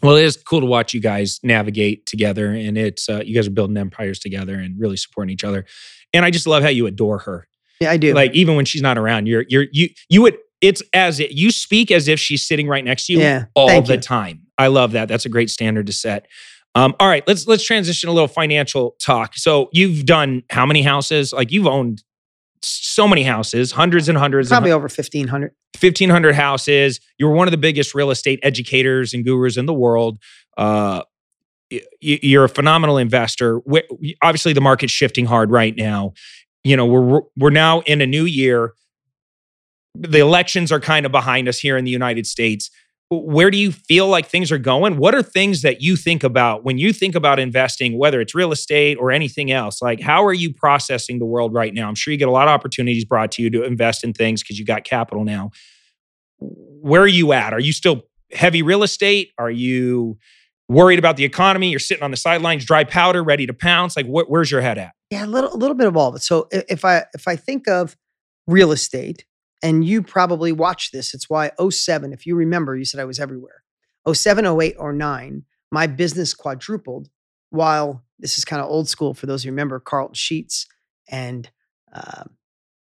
[0.03, 3.47] Well, it is cool to watch you guys navigate together, and it's uh, you guys
[3.47, 5.65] are building empires together and really supporting each other.
[6.13, 7.47] And I just love how you adore her.
[7.80, 8.13] Yeah, I do.
[8.13, 10.38] Like even when she's not around, you're you're you you would.
[10.61, 13.82] It's as it you speak as if she's sitting right next to you Yeah, all
[13.82, 13.99] the you.
[14.01, 14.41] time.
[14.57, 15.07] I love that.
[15.07, 16.28] That's a great standard to set.
[16.78, 19.36] Um, all right, let's let's transition a little financial talk.
[19.36, 21.34] So you've done how many houses?
[21.34, 22.03] Like you've owned
[22.61, 25.55] so many houses, hundreds and hundreds, Probably and over 1,500.
[25.80, 26.99] 1,500 houses.
[27.17, 30.19] You're one of the biggest real estate educators and gurus in the world.
[30.55, 31.01] Uh,
[31.99, 33.59] you're a phenomenal investor.
[34.21, 36.13] Obviously, the market's shifting hard right now.
[36.63, 38.73] You know, we're we're now in a new year.
[39.95, 42.69] The elections are kind of behind us here in the United States.
[43.10, 44.97] Where do you feel like things are going?
[44.97, 48.51] What are things that you think about when you think about investing, whether it's real
[48.51, 49.82] estate or anything else?
[49.82, 51.88] Like, how are you processing the world right now?
[51.88, 54.43] I'm sure you get a lot of opportunities brought to you to invest in things
[54.43, 55.51] because you got capital now.
[56.39, 57.53] Where are you at?
[57.53, 58.03] Are you still
[58.34, 59.32] heavy real estate?
[59.38, 60.18] Are you
[60.68, 61.70] worried about the economy?
[61.70, 63.95] You're sitting on the sidelines, dry powder, ready to pounce.
[63.95, 64.91] Like, wh- where's your head at?
[65.10, 66.24] Yeah, a little, a little bit of all of it.
[66.24, 67.95] So if I if I think of
[68.47, 69.26] real estate,
[69.62, 73.20] and you probably watched this, it's why 07, if you remember, you said I was
[73.20, 73.64] everywhere.
[74.12, 77.10] 07, 08, or 9, my business quadrupled
[77.49, 80.68] while this is kind of old school for those who remember Carleton Sheets
[81.10, 81.49] and
[81.93, 82.24] uh,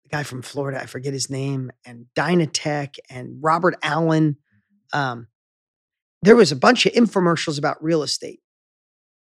[0.03, 4.37] the guy from Florida, I forget his name, and Dynatech and Robert Allen.
[4.93, 5.27] Um,
[6.21, 8.39] there was a bunch of infomercials about real estate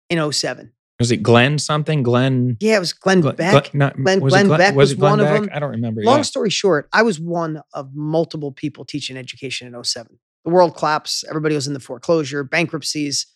[0.10, 0.72] in 07.
[1.00, 2.04] Was it Glenn something?
[2.04, 2.58] Glenn?
[2.60, 3.72] Yeah, it was Glenn, Glenn, Beck.
[3.72, 5.50] Glenn- not- Glenn- was it Glenn Beck was Glenn one of them.
[5.54, 6.02] I don't remember.
[6.04, 6.24] Long yeah.
[6.24, 10.20] story short, I was one of multiple people teaching education in 07.
[10.44, 11.26] The world collapsed.
[11.30, 13.28] Everybody was in the foreclosure, bankruptcies.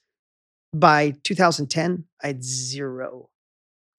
[0.76, 3.30] By 2010, I had zero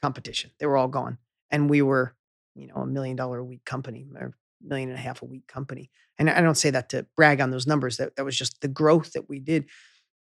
[0.02, 0.50] competition.
[0.58, 1.18] They were all gone.
[1.50, 2.14] And we were,
[2.54, 5.46] you know, a million dollar a week company or million and a half a week
[5.46, 5.90] company.
[6.18, 7.96] And I don't say that to brag on those numbers.
[7.96, 9.66] That, that was just the growth that we did.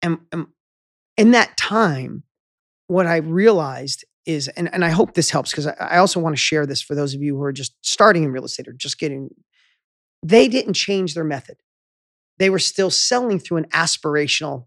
[0.01, 0.47] And, and
[1.17, 2.23] in that time,
[2.91, 6.35] what I realized is, and, and I hope this helps because I, I also want
[6.35, 8.73] to share this for those of you who are just starting in real estate or
[8.73, 9.29] just getting,
[10.21, 11.55] they didn't change their method.
[12.37, 14.65] They were still selling through an aspirational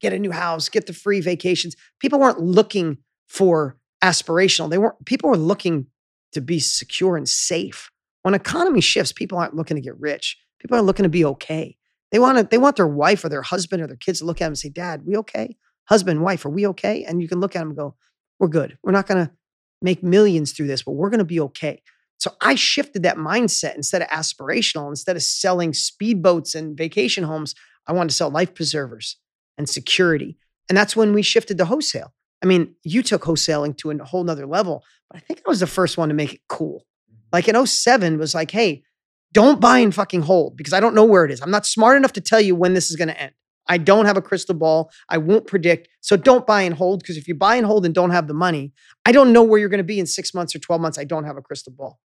[0.00, 1.76] get a new house, get the free vacations.
[2.00, 2.98] People weren't looking
[3.28, 4.68] for aspirational.
[4.68, 5.86] They weren't, people were looking
[6.32, 7.92] to be secure and safe.
[8.22, 10.36] When economy shifts, people aren't looking to get rich.
[10.58, 11.76] People are looking to be okay.
[12.10, 14.40] They want to, they want their wife or their husband or their kids to look
[14.40, 15.56] at them and say, Dad, we okay?
[15.86, 17.04] Husband, wife, are we okay?
[17.04, 17.94] And you can look at them and go,
[18.38, 18.78] We're good.
[18.82, 19.32] We're not gonna
[19.80, 21.82] make millions through this, but we're gonna be okay.
[22.18, 27.54] So I shifted that mindset instead of aspirational, instead of selling speedboats and vacation homes,
[27.86, 29.16] I wanted to sell life preservers
[29.58, 30.38] and security.
[30.68, 32.14] And that's when we shifted to wholesale.
[32.42, 35.60] I mean, you took wholesaling to a whole nother level, but I think I was
[35.60, 36.86] the first one to make it cool.
[37.10, 37.28] Mm-hmm.
[37.32, 38.84] Like in 07 was like, hey,
[39.32, 41.40] don't buy and fucking hold because I don't know where it is.
[41.40, 43.32] I'm not smart enough to tell you when this is going to end.
[43.68, 44.90] I don't have a crystal ball.
[45.08, 45.88] I won't predict.
[46.00, 48.34] So don't buy and hold because if you buy and hold and don't have the
[48.34, 48.72] money,
[49.06, 50.98] I don't know where you're going to be in six months or 12 months.
[50.98, 51.98] I don't have a crystal ball.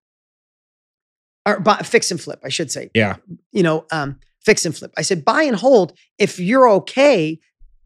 [1.46, 2.90] Or buy, fix and flip, I should say.
[2.94, 3.16] Yeah.
[3.52, 4.94] You know, um, fix and flip.
[4.98, 5.98] I said buy and hold.
[6.18, 7.40] If you're okay,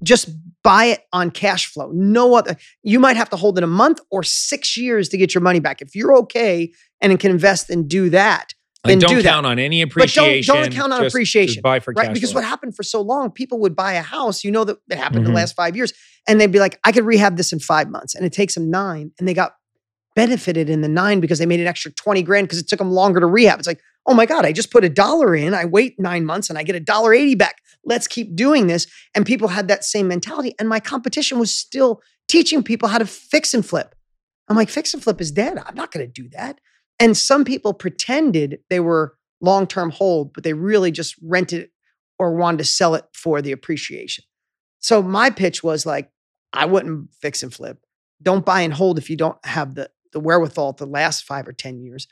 [0.04, 0.30] just
[0.64, 1.92] buy it on cash flow.
[1.94, 2.58] No other.
[2.84, 5.60] You might have to hold it a month or six years to get your money
[5.60, 5.82] back.
[5.82, 8.54] If you're okay and can invest and do that,
[8.84, 9.30] Then don't do that.
[9.30, 10.54] count on any appreciation.
[10.54, 12.12] But don't- don't count on just- appreciation, Just buy for right?
[12.14, 12.42] Because flow.
[12.42, 14.44] what happened for so long, people would buy a house.
[14.44, 15.28] You know that it happened Mhm.
[15.30, 15.94] the last five years,
[16.28, 18.72] and they'd be like, "I could rehab this in five months," and it takes them
[18.72, 19.54] nine, and they got
[20.16, 22.92] benefited in the nine because they made an extra twenty grand because it took them
[22.92, 23.60] longer to rehab.
[23.60, 26.50] It's like, oh my god, I just put a dollar in, I wait nine months,
[26.50, 27.58] and I get a dollar eighty back.
[27.86, 28.88] Let's keep doing this.
[29.16, 33.06] And people had that same mentality, and my competition was still teaching people how to
[33.06, 33.94] fix and flip.
[34.48, 35.58] I'm like, fix and flip is dead.
[35.66, 36.60] I'm not going to do that.
[37.02, 41.70] And some people pretended they were long term hold, but they really just rented
[42.20, 44.24] or wanted to sell it for the appreciation.
[44.80, 46.12] So my pitch was like,
[46.54, 47.80] I wouldn't fix and flip.
[48.22, 51.54] Don't buy and hold if you don't have the, the wherewithal to last five or
[51.54, 52.08] 10 years.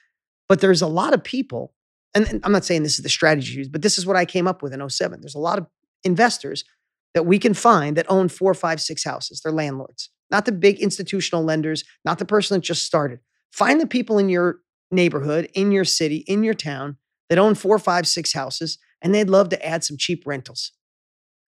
[0.47, 1.75] But there's a lot of people,
[2.15, 4.25] and, and I'm not saying this is the strategy used, but this is what I
[4.25, 5.21] came up with in 07.
[5.21, 5.67] There's a lot of
[6.03, 6.63] investors
[7.13, 9.41] that we can find that own four, five, six houses.
[9.41, 13.19] They're landlords, not the big institutional lenders, not the person that just started.
[13.51, 14.61] Find the people in your
[14.91, 16.97] neighborhood, in your city, in your town
[17.29, 20.71] that own four, five, six houses, and they'd love to add some cheap rentals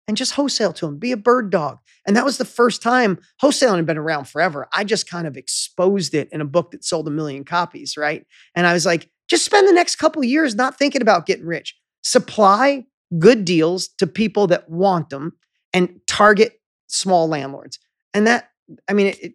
[0.09, 0.99] and just wholesale to them.
[0.99, 1.79] Be a bird dog.
[2.07, 4.69] And that was the first time wholesaling had been around forever.
[4.75, 8.27] I just kind of exposed it in a book that sold a million copies, right?
[8.55, 11.77] And I was like, just spend the next couple years not thinking about getting rich.
[12.03, 12.85] Supply
[13.19, 15.33] good deals to people that want them
[15.73, 17.79] and target small landlords.
[18.13, 18.51] And that,
[18.89, 19.35] I mean, it,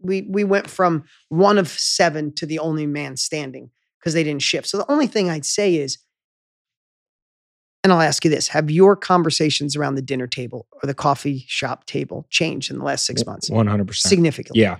[0.00, 4.42] we we went from one of seven to the only man standing because they didn't
[4.42, 4.68] shift.
[4.68, 5.98] So the only thing I'd say is,
[7.82, 11.44] and I'll ask you this: Have your conversations around the dinner table or the coffee
[11.48, 13.50] shop table changed in the last six months?
[13.50, 14.10] One hundred percent.
[14.10, 14.62] Significantly.
[14.62, 14.78] Yeah.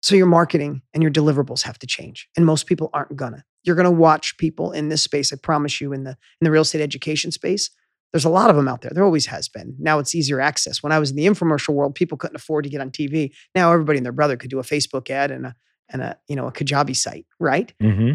[0.00, 2.28] So your marketing and your deliverables have to change.
[2.36, 3.44] And most people aren't gonna.
[3.64, 6.62] You're gonna watch people in this space, I promise you, in the in the real
[6.62, 7.70] estate education space.
[8.12, 8.90] There's a lot of them out there.
[8.94, 9.76] There always has been.
[9.78, 10.82] Now it's easier access.
[10.82, 13.32] When I was in the infomercial world, people couldn't afford to get on TV.
[13.54, 15.54] Now everybody and their brother could do a Facebook ad and a
[15.90, 17.72] and a you know a Kajabi site, right?
[17.82, 18.14] Mm-hmm.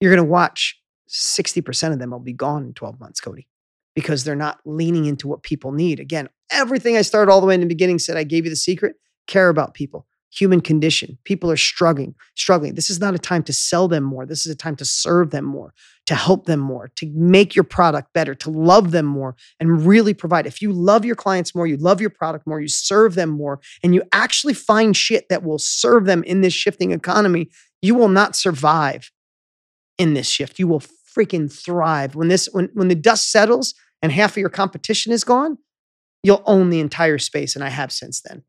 [0.00, 3.46] You're gonna watch 60% of them will be gone in 12 months, Cody,
[3.94, 6.00] because they're not leaning into what people need.
[6.00, 8.56] Again, everything I started all the way in the beginning said I gave you the
[8.56, 10.06] secret, care about people.
[10.34, 11.18] Human condition.
[11.24, 12.74] People are struggling, struggling.
[12.74, 14.26] This is not a time to sell them more.
[14.26, 15.74] This is a time to serve them more,
[16.06, 20.14] to help them more, to make your product better, to love them more and really
[20.14, 20.46] provide.
[20.46, 23.60] If you love your clients more, you love your product more, you serve them more,
[23.82, 27.48] and you actually find shit that will serve them in this shifting economy,
[27.80, 29.10] you will not survive
[29.98, 30.58] in this shift.
[30.58, 32.14] You will freaking thrive.
[32.14, 35.58] When this when when the dust settles and half of your competition is gone,
[36.22, 38.42] you'll own the entire space and I have since then.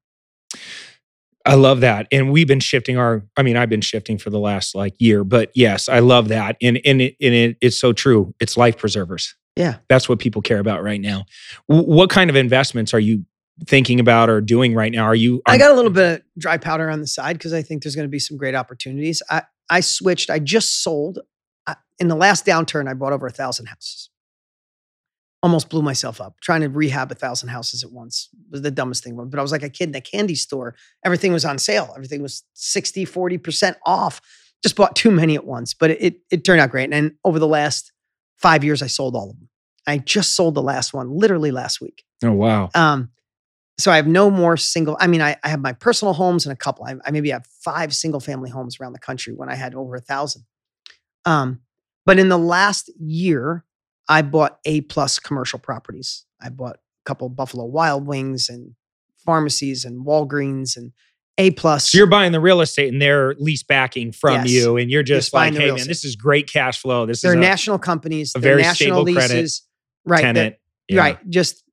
[1.45, 2.07] I love that.
[2.11, 5.23] And we've been shifting our, I mean, I've been shifting for the last like year,
[5.23, 6.57] but yes, I love that.
[6.61, 8.33] And, and, it, and it, it's so true.
[8.39, 9.35] It's life preservers.
[9.55, 9.77] Yeah.
[9.87, 11.25] That's what people care about right now.
[11.69, 13.25] W- what kind of investments are you
[13.67, 15.03] thinking about or doing right now?
[15.03, 15.41] Are you?
[15.45, 17.95] I got a little bit of dry powder on the side because I think there's
[17.95, 19.21] going to be some great opportunities.
[19.29, 21.19] I, I switched, I just sold.
[21.67, 24.09] I, in the last downturn, I bought over a thousand houses
[25.45, 28.71] almost blew myself up trying to rehab a thousand houses at once it was the
[28.71, 31.59] dumbest thing but i was like a kid in a candy store everything was on
[31.59, 34.19] sale everything was 60 40% off
[34.63, 37.37] just bought too many at once but it, it, it turned out great and over
[37.37, 37.91] the last
[38.37, 39.49] five years i sold all of them.
[39.87, 42.03] I just sold the last one literally last week.
[42.23, 42.71] Oh wow.
[42.73, 43.11] Um,
[43.77, 46.53] so i have no more single i mean i, I have my personal homes and
[46.53, 49.55] a couple I, I maybe have five single family homes around the country when i
[49.55, 50.45] had over a thousand.
[51.25, 51.59] Um,
[52.05, 53.64] but in the last year
[54.07, 56.25] I bought A plus commercial properties.
[56.41, 58.75] I bought a couple Buffalo Wild Wings and
[59.25, 60.91] pharmacies and Walgreens and
[61.37, 61.91] A plus.
[61.91, 64.49] So you're buying the real estate and they're lease backing from Yes.
[64.51, 65.87] you, and you're just, Just buying like, the hey man, estate.
[65.89, 67.05] this is great cash flow.
[67.05, 68.33] This they're is a national companies.
[68.35, 69.63] a they're very national stable credit leases.
[70.05, 70.21] Right.
[70.21, 70.55] tenant.
[70.87, 70.99] Yeah.
[71.01, 71.29] Right.
[71.29, 71.63] Just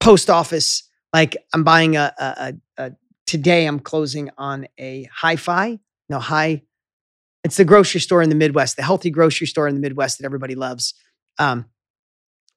[0.00, 0.82] post office.
[1.12, 2.54] Like I'm buying a, a, a,
[2.86, 2.92] a
[3.26, 5.78] today I'm closing on a Hy-Vee.
[6.10, 6.62] No, high.
[7.44, 10.24] It's the grocery store in the Midwest, the healthy grocery store in the Midwest that
[10.24, 10.92] everybody loves.
[11.38, 11.66] Um,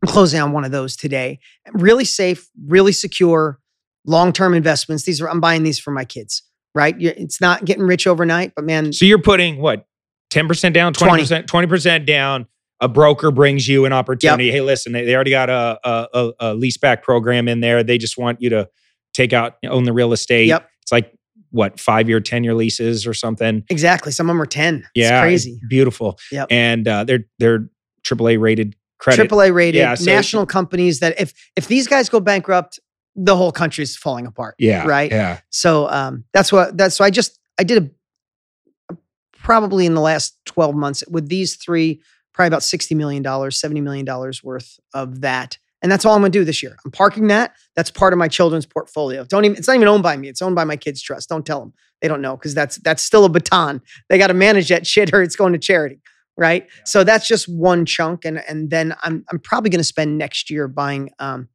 [0.01, 1.39] I'm closing on one of those today.
[1.73, 3.59] Really safe, really secure,
[4.05, 5.03] long-term investments.
[5.03, 6.43] These are I'm buying these for my kids.
[6.73, 6.97] Right.
[6.99, 9.85] you it's not getting rich overnight, but man, So you're putting what,
[10.31, 12.47] 10% down, 20%, 20% down.
[12.79, 14.49] A broker brings you an opportunity.
[14.49, 17.83] Hey, listen, they, they already got a, a, a, a lease back program in there.
[17.83, 18.69] They just want you to
[19.13, 20.47] take out, own the real estate.
[20.47, 20.67] Yep.
[20.81, 21.13] It's like
[21.51, 23.63] what, five year, 10 year leases or something.
[23.69, 24.13] exactly.
[24.13, 24.87] Some of them are 10.
[24.95, 25.17] Yeah.
[25.17, 25.59] It's crazy.
[25.69, 26.17] Beautiful.
[26.31, 26.47] Yep.
[26.49, 27.69] And uh, they're, they're
[28.05, 29.29] AAA rated credit.
[29.29, 32.79] AAA rated Yeah, so- national companies that if if these guys go bankrupt,
[33.15, 34.55] the whole country's falling apart.
[34.57, 34.85] yeah.
[34.87, 35.11] Right.
[35.11, 35.39] Yeah.
[35.49, 37.91] So um, that's what that's so I just I did
[38.91, 38.95] a
[39.33, 42.01] probably in the last 12 months with these three,
[42.33, 45.57] probably about 60 million dollars, 70 million dollars worth of that.
[45.81, 46.77] And that's all I'm gonna do this year.
[46.85, 47.55] I'm parking that.
[47.75, 49.23] That's part of my children's portfolio.
[49.25, 50.27] Don't even it's not even owned by me.
[50.29, 51.27] It's owned by my kids' trust.
[51.29, 51.73] Don't tell them.
[52.01, 53.81] They don't know because that's that's still a baton.
[54.09, 55.99] They got to manage that shit or it's going to charity.
[56.37, 56.67] Right.
[56.85, 58.25] So that's just one chunk.
[58.25, 61.49] And and then I'm I'm probably gonna spend next year buying um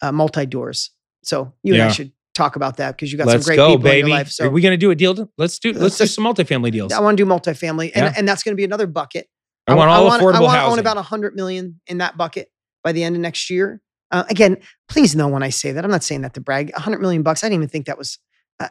[0.00, 0.90] uh, multi doors.
[1.22, 3.76] So you and I should talk about that because you got Let's some great go,
[3.76, 4.28] people in your life.
[4.28, 5.30] So Are we going to do a deal?
[5.38, 6.92] Let's do, let's, Let's do some multifamily deals.
[6.92, 8.14] I want to do multifamily, and, Yeah.
[8.16, 9.28] and that's going to be another bucket.
[9.66, 10.72] I want all I affordable I want to housing.
[10.72, 12.50] own about a hundred million in that bucket
[12.82, 13.80] by the end of next year.
[14.10, 14.56] Uh, again,
[14.88, 16.72] please know when I say that, I'm not saying that to brag.
[16.74, 17.44] A hundred million bucks.
[17.44, 18.18] I didn't even think that was.
[18.58, 18.68] Uh,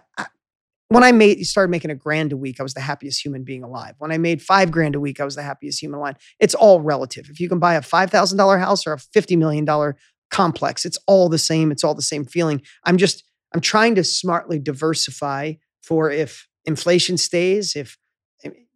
[0.91, 3.63] when I made started making a grand a week, I was the happiest human being
[3.63, 3.95] alive.
[3.97, 6.15] When I made five grand a week, I was the happiest human alive.
[6.39, 7.29] It's all relative.
[7.29, 9.95] If you can buy a five thousand dollar house or a fifty million dollar
[10.29, 11.71] complex, it's all the same.
[11.71, 12.61] It's all the same feeling.
[12.83, 13.23] I'm just
[13.53, 17.97] I'm trying to smartly diversify for if inflation stays, if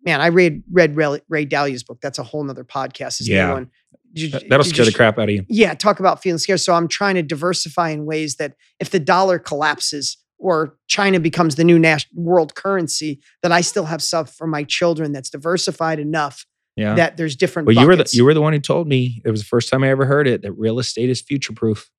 [0.05, 1.99] man, I read read Ray, Ray Dalio's book.
[2.01, 3.21] That's a whole nother podcast.
[3.27, 3.53] New Yeah.
[3.53, 3.71] one.
[4.13, 5.45] You- That'll scare you the crap out of you.
[5.49, 6.61] Yeah, talk about feeling scared.
[6.61, 11.55] So I'm trying to diversify in ways that if the dollar collapses or China becomes
[11.55, 13.63] the new national world currency, that I mm-hmm.
[13.63, 16.95] still have stuff for my children that's diversified enough Yeah.
[16.95, 17.67] that there's different.
[17.67, 19.69] well, you were the you were the one who told me it was the first
[19.69, 21.89] time I ever heard it that real estate is future proof.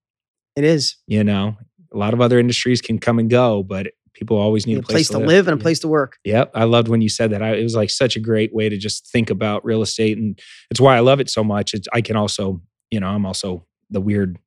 [0.54, 1.56] It is You know,
[1.92, 5.08] a lot of other industries can come and go, but people always need a place
[5.08, 6.18] to live and a place to work.
[6.24, 7.42] Yep, I loved when you said that.
[7.42, 10.38] I, it was like such a great way to just think about real estate, and
[10.70, 11.74] it's why I love it so much.
[11.74, 14.38] It's, I can also, you know, I'm also the weird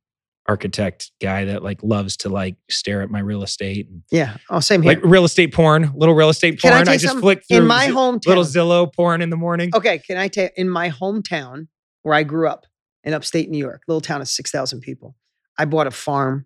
[0.49, 4.37] architect guy that like loves to like stare at my real estate, Yeah.
[4.49, 4.93] Oh, same here.
[4.93, 6.85] like real estate porn, little real estate Can I porn.
[6.85, 9.69] tell I, just flick through in my Zi- hometown, little Zillow porn in the morning.
[9.75, 11.67] Okay, can I tell you, in my hometown
[12.01, 12.65] where I grew up
[13.03, 15.15] in upstate New York, little town of 6,000 people,
[15.57, 16.45] I bought a farm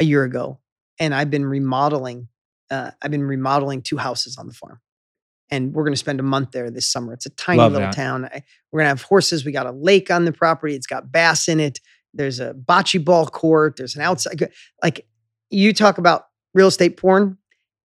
[0.00, 0.58] a year ago
[0.98, 2.28] and I've been remodeling.
[2.70, 4.80] Uh, I've been remodeling two houses on the farm.
[5.50, 7.12] And we're going to spend a month there this summer.
[7.12, 7.94] It's a tiny Love little that.
[7.94, 8.24] town.
[8.24, 9.44] I- we're going to have horses.
[9.44, 10.74] We got a lake on the property.
[10.74, 11.78] It's got bass in it.
[12.14, 13.76] There's a bocce ball court.
[13.76, 14.50] There's an outside.
[14.82, 15.06] Like
[15.50, 17.38] you talk about real estate porn.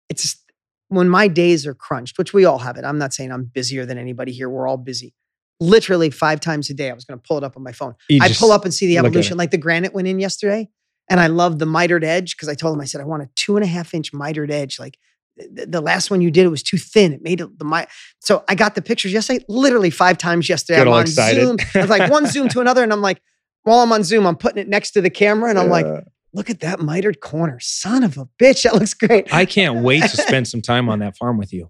[0.09, 0.43] It's
[0.89, 2.85] when my days are crunched, which we all have it.
[2.85, 4.49] I'm not saying I'm busier than anybody here.
[4.49, 5.13] We're all busy.
[5.59, 7.95] Literally five times a day, I was going to pull it up on my phone.
[8.09, 9.37] You I pull up and see the evolution.
[9.37, 10.69] Like the granite went in yesterday,
[11.09, 13.29] and I love the mitered edge because I told him I said I want a
[13.35, 14.79] two and a half inch mitered edge.
[14.79, 14.97] Like
[15.35, 17.13] the, last one you did it was too thin.
[17.13, 17.87] It made it the my.
[18.19, 20.81] So I got the pictures yesterday, literally five times yesterday.
[20.81, 21.43] I'm on excited.
[21.43, 21.57] Zoom.
[21.75, 23.21] I was like one Zoom to another, and I'm like,
[23.67, 26.01] while I'm on Zoom, I'm putting it next to the camera, and I'm like, Uh,
[26.33, 29.31] look at that mitered corner, son of a bitch, that looks great.
[29.33, 31.69] I can't wait to spend some time on that farm with you.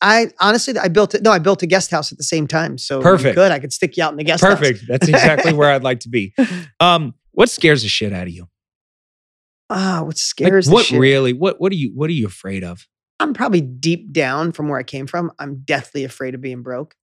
[0.00, 1.22] I honestly, I built it.
[1.22, 2.76] No, I built a guest house at the same time.
[2.76, 3.34] So Perfect.
[3.36, 3.50] good.
[3.52, 4.58] I could stick you out in the guest house.
[4.58, 4.84] Perfect.
[4.86, 6.34] That's exactly where I'd like to be.
[6.80, 8.46] Um, what scares the shit out of you?
[9.70, 11.00] Ah, what Like, scares the what shit?
[11.00, 11.32] really?
[11.32, 12.86] What What are you What are you afraid of?
[13.20, 15.32] I'm probably deep down from where I came from.
[15.38, 16.94] I'm deathly afraid of being broke.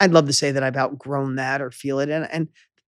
[0.00, 2.48] I'd love to say that I've outgrown that or feel it, and and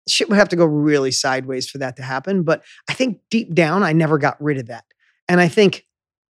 [0.09, 2.43] shit would have to go really sideways for that to happen.
[2.43, 4.85] But I think deep down, I never got rid of that,
[5.27, 5.85] and I think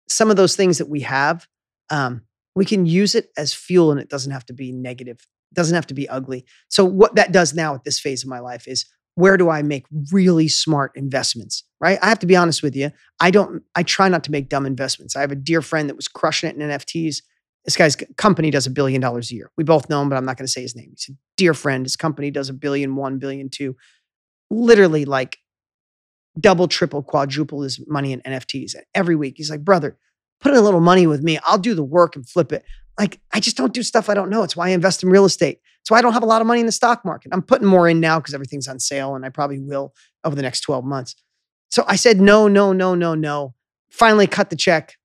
[0.10, 1.48] some of those things that we have,
[1.90, 2.22] um,
[2.56, 5.26] we can use it as fuel, and it doesn't have to be negative.
[5.52, 6.46] It doesn't have to be ugly.
[6.70, 9.62] So what that does now at this phase of my life is where do I
[9.62, 11.64] make really smart investments?
[11.80, 12.00] Right.
[12.02, 12.92] I have to be honest with you.
[13.20, 15.16] I don't, I try not to make dumb investments.
[15.16, 17.22] I have a dear friend that was crushing it in NFTs.
[17.66, 19.52] This guy's company does a billion dollars a year.
[19.56, 20.90] We both know him, but I'm not going to say his name.
[20.92, 21.86] He's a dear friend.
[21.86, 23.76] His company does a billion, one billion, two.
[24.50, 25.38] Literally like
[26.40, 28.76] double, triple, quadruple his money in NFTs.
[28.76, 29.98] And every week he's like, brother,
[30.40, 31.40] put in a little money with me.
[31.44, 32.64] I'll do the work and flip it.
[33.00, 34.44] Like, I just don't do stuff I don't know.
[34.44, 35.60] It's why I invest in real estate.
[35.82, 37.32] It's why I don't have a lot of money in the stock market.
[37.34, 39.94] I'm putting more in now because everything's on sale and I probably will
[40.24, 41.16] over the next 12 months.
[41.70, 43.56] So I said, no, no, no, no, no.
[43.90, 44.96] Finally cut the check,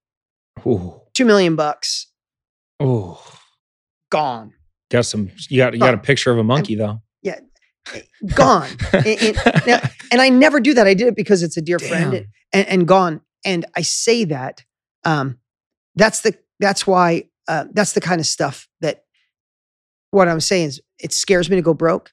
[0.66, 2.06] Ooh, two million bucks,
[2.82, 3.16] ooh.
[4.10, 4.52] gone,
[4.90, 5.30] Got some.
[5.48, 5.74] You got.
[5.74, 7.00] You got a picture of a monkey though.
[7.22, 7.40] Yeah,
[8.34, 8.68] gone.
[8.92, 9.80] and, and- now-
[10.12, 10.86] and I never do that.
[10.86, 12.12] I did it because it's a dear friend
[12.52, 13.20] and, and gone.
[13.44, 14.64] And I say that
[15.04, 15.38] um,
[15.96, 19.04] that's the that's why uh, that's the kind of stuff that
[20.12, 22.12] what I'm saying is it scares me to go broke,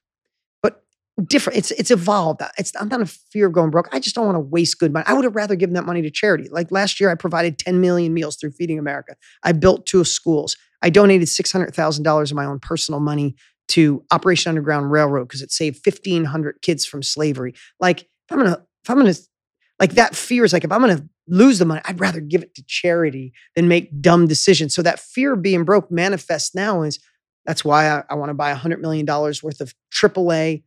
[1.26, 1.58] different.
[1.58, 2.42] It's it's evolved.
[2.42, 3.90] Uh, it's I'm not a fear of going broke.
[3.92, 5.06] I just don't want to waste good money.
[5.08, 6.50] I would have rather given that money to charity.
[6.50, 9.16] Like last year, I provided 10 million meals through Feeding America.
[9.44, 10.56] I built two schools.
[10.82, 13.36] I donated six hundred thousand dollars of my own personal money
[13.70, 17.54] to Operation Underground Railroad because it saved 1,500 kids from slavery.
[17.80, 19.14] Like if I'm gonna if I'm gonna
[19.80, 22.54] like that fear is like if I'm gonna lose the money, I'd rather give it
[22.56, 24.76] to charity than make dumb decisions.
[24.76, 27.00] So that fear of being broke manifests now is
[27.46, 30.64] that's why I, I want to buy $100 million worth of AAA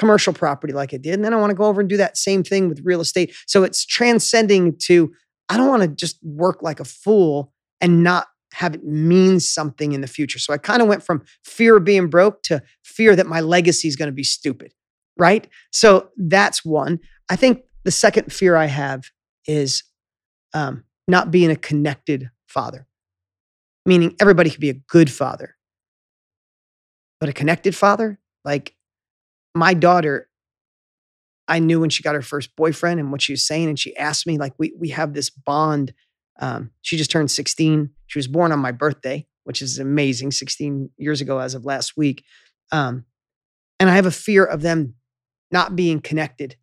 [0.00, 1.12] commercial property like I did.
[1.12, 3.34] And then I want to go over and do that same thing with real estate.
[3.46, 5.12] So it's transcending to,
[5.50, 9.92] I don't want to just work like a fool and not have it mean something
[9.92, 10.38] in the future.
[10.38, 13.88] So I kind of went from fear of being broke to fear that my legacy
[13.88, 14.72] is going to be stupid.
[15.18, 15.46] Right.
[15.70, 16.98] So that's one.
[17.28, 19.04] I think the second fear I have
[19.46, 19.82] is
[20.54, 22.86] um, not being a connected father,
[23.84, 25.56] meaning everybody could be a good father,
[27.20, 28.74] but a connected father, like
[29.54, 30.28] my daughter,
[31.48, 33.96] I knew when she got her first boyfriend and what she was saying, and she
[33.96, 35.92] asked me, like, we we have this bond.
[36.38, 37.90] Um, she just turned 16.
[38.06, 41.96] She was born on my birthday, which is amazing, 16 years ago as of last
[41.96, 42.24] week.
[42.72, 43.04] Um,
[43.78, 44.94] and I have a fear of them
[45.50, 46.56] not being connected,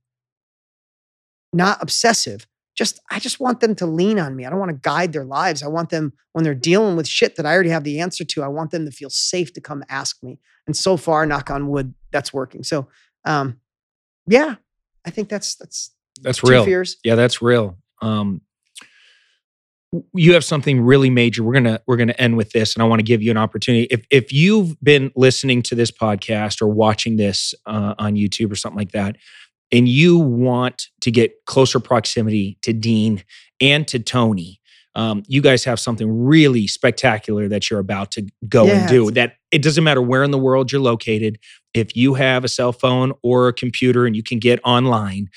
[1.51, 2.46] not obsessive.
[2.77, 4.45] Just I just want them to lean on me.
[4.45, 5.63] I don't want to guide their lives.
[5.63, 8.43] I want them when they're dealing with shit that I already have the answer to.
[8.43, 10.39] I want them to feel safe to come ask me.
[10.67, 12.63] And so far, knock on wood, that's working.
[12.63, 12.87] So,
[13.25, 13.59] um,
[14.27, 14.55] yeah,
[15.05, 16.65] I think that's that's That's real.
[16.65, 16.97] fears.
[17.03, 17.77] Yeah, that's real.
[18.01, 18.41] Um,
[20.13, 21.43] you have something really major.
[21.43, 23.87] We're gonna we're gonna end with this, and I want to give you an opportunity.
[23.89, 28.55] If if you've been listening to this podcast or watching this uh, on YouTube or
[28.55, 29.15] something like that,
[29.71, 33.23] and you want to get closer proximity to Dean
[33.59, 34.61] and to Tony,
[34.95, 39.11] um, you guys have something really spectacular that you're about to go and do.
[39.11, 41.37] That it doesn't matter where in the world you're located.
[41.73, 45.29] If you have a cell phone or a computer and you can get online,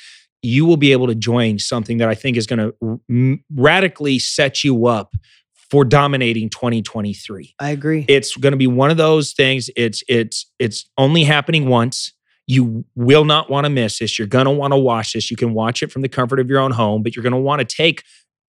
[0.42, 4.64] you will be able to join something that I think is going to radically set
[4.64, 5.14] you up
[5.70, 7.54] for dominating 2023.
[7.60, 8.04] I agree.
[8.08, 9.70] It's going to be one of those things.
[9.76, 12.12] It's it's it's only happening once.
[12.46, 14.18] You will not want to miss this.
[14.18, 15.30] You're going to want to watch this.
[15.30, 17.38] You can watch it from the comfort of your own home, but you're going to
[17.38, 18.02] want to take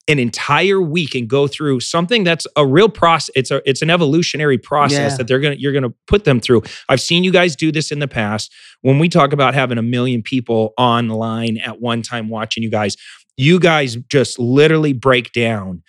[0.07, 3.29] an entire week and go through something that's a real process.
[3.35, 5.17] It's a it's an evolutionary process Yeah.
[5.17, 6.63] that they're gonna you're gonna put them through.
[6.89, 8.51] I've seen you guys do this in the past.
[8.81, 12.97] When we talk about having a million people online at one time watching you guys,
[13.37, 15.83] you guys just literally break down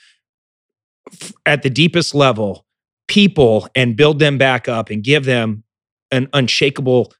[1.46, 2.66] at the deepest level
[3.08, 5.64] people and build them back up and give them
[6.10, 7.12] an unshakable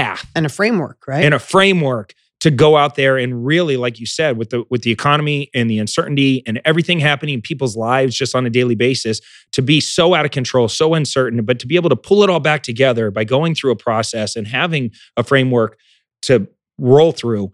[0.00, 1.24] path and a framework, right?
[1.24, 4.82] and a framework to go out there and really like you said with the with
[4.82, 8.74] the economy and the uncertainty and everything happening in people's lives just on a daily
[8.74, 9.20] basis
[9.52, 12.28] to be so out of control so uncertain but to be able to pull it
[12.28, 15.78] all back together by going through a process and having a framework
[16.22, 16.46] to
[16.78, 17.50] roll through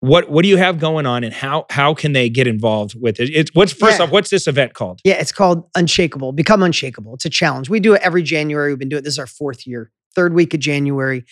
[0.00, 3.18] what what do you have going on, and how how can they get involved with
[3.20, 3.30] it?
[3.32, 4.04] It's what's first Yeah.
[4.04, 5.00] off, what's this event called?
[5.02, 6.32] Yeah, it's called Unshakable.
[6.32, 7.14] Become Unshakable.
[7.14, 7.70] It's a challenge.
[7.70, 8.70] We do it every January.
[8.72, 9.04] We've been doing it.
[9.04, 11.24] This is our fourth year, third week of January.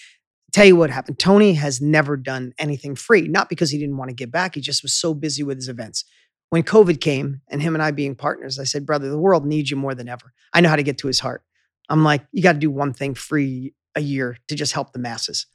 [0.52, 1.18] Tell you what happened.
[1.18, 4.54] Tony has never done anything free, not because he didn't want to give back.
[4.54, 6.04] He just was so busy with his events.
[6.50, 9.70] When COVID came and him and I being partners, I said, brother, the world needs
[9.70, 10.34] you more than ever.
[10.52, 11.42] I know how to get to his heart.
[11.88, 14.98] I'm like, you got to do one thing free a year to just help the
[14.98, 15.46] masses.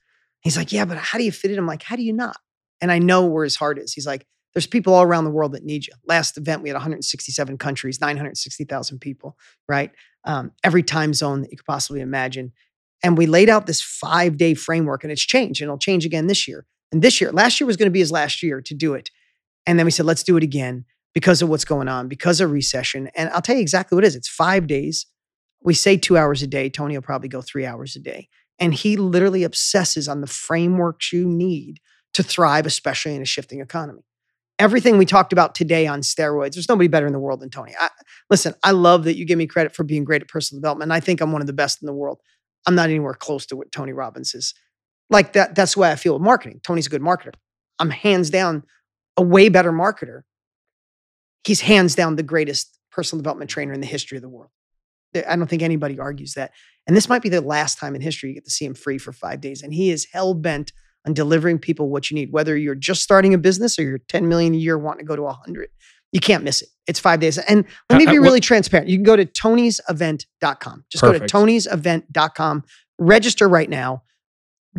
[0.41, 1.57] He's like, yeah, but how do you fit it?
[1.57, 2.37] I'm like, how do you not?
[2.81, 3.93] And I know where his heart is.
[3.93, 5.93] He's like, there's people all around the world that need you.
[6.07, 9.37] Last event, we had 167 countries, 960,000 people,
[9.69, 9.91] right?
[10.23, 12.53] Um, every time zone that you could possibly imagine.
[13.03, 16.27] And we laid out this five day framework, and it's changed, and it'll change again
[16.27, 16.65] this year.
[16.91, 19.09] And this year, last year was going to be his last year to do it.
[19.65, 22.51] And then we said, let's do it again because of what's going on, because of
[22.51, 23.09] recession.
[23.15, 25.05] And I'll tell you exactly what it is it's five days.
[25.61, 26.69] We say two hours a day.
[26.69, 28.29] Tony will probably go three hours a day.
[28.59, 31.79] And he literally obsesses on the frameworks you need
[32.13, 34.03] to thrive, especially in a shifting economy.
[34.59, 37.73] Everything we talked about today on steroids, there's nobody better in the world than Tony.
[37.79, 37.89] I,
[38.29, 40.91] listen, I love that you give me credit for being great at personal development.
[40.91, 42.19] I think I'm one of the best in the world.
[42.67, 44.53] I'm not anywhere close to what Tony Robbins is.
[45.09, 46.59] Like that, that's the way I feel with marketing.
[46.63, 47.33] Tony's a good marketer.
[47.79, 48.63] I'm hands down
[49.15, 50.21] a way better marketer.
[51.45, 54.51] He's hands down the greatest personal development trainer in the history of the world.
[55.15, 56.51] I don't think anybody argues that.
[56.85, 58.97] And this might be the last time in history you get to see him free
[58.97, 59.61] for five days.
[59.61, 60.73] And he is hell bent
[61.05, 64.27] on delivering people what you need, whether you're just starting a business or you're 10
[64.27, 65.69] million a year wanting to go to 100.
[66.11, 66.69] You can't miss it.
[66.87, 67.37] It's five days.
[67.37, 68.89] And let me be really transparent.
[68.89, 70.85] You can go to tonysevent.com.
[70.89, 71.31] Just Perfect.
[71.31, 72.63] go to tonysevent.com,
[72.97, 74.03] register right now,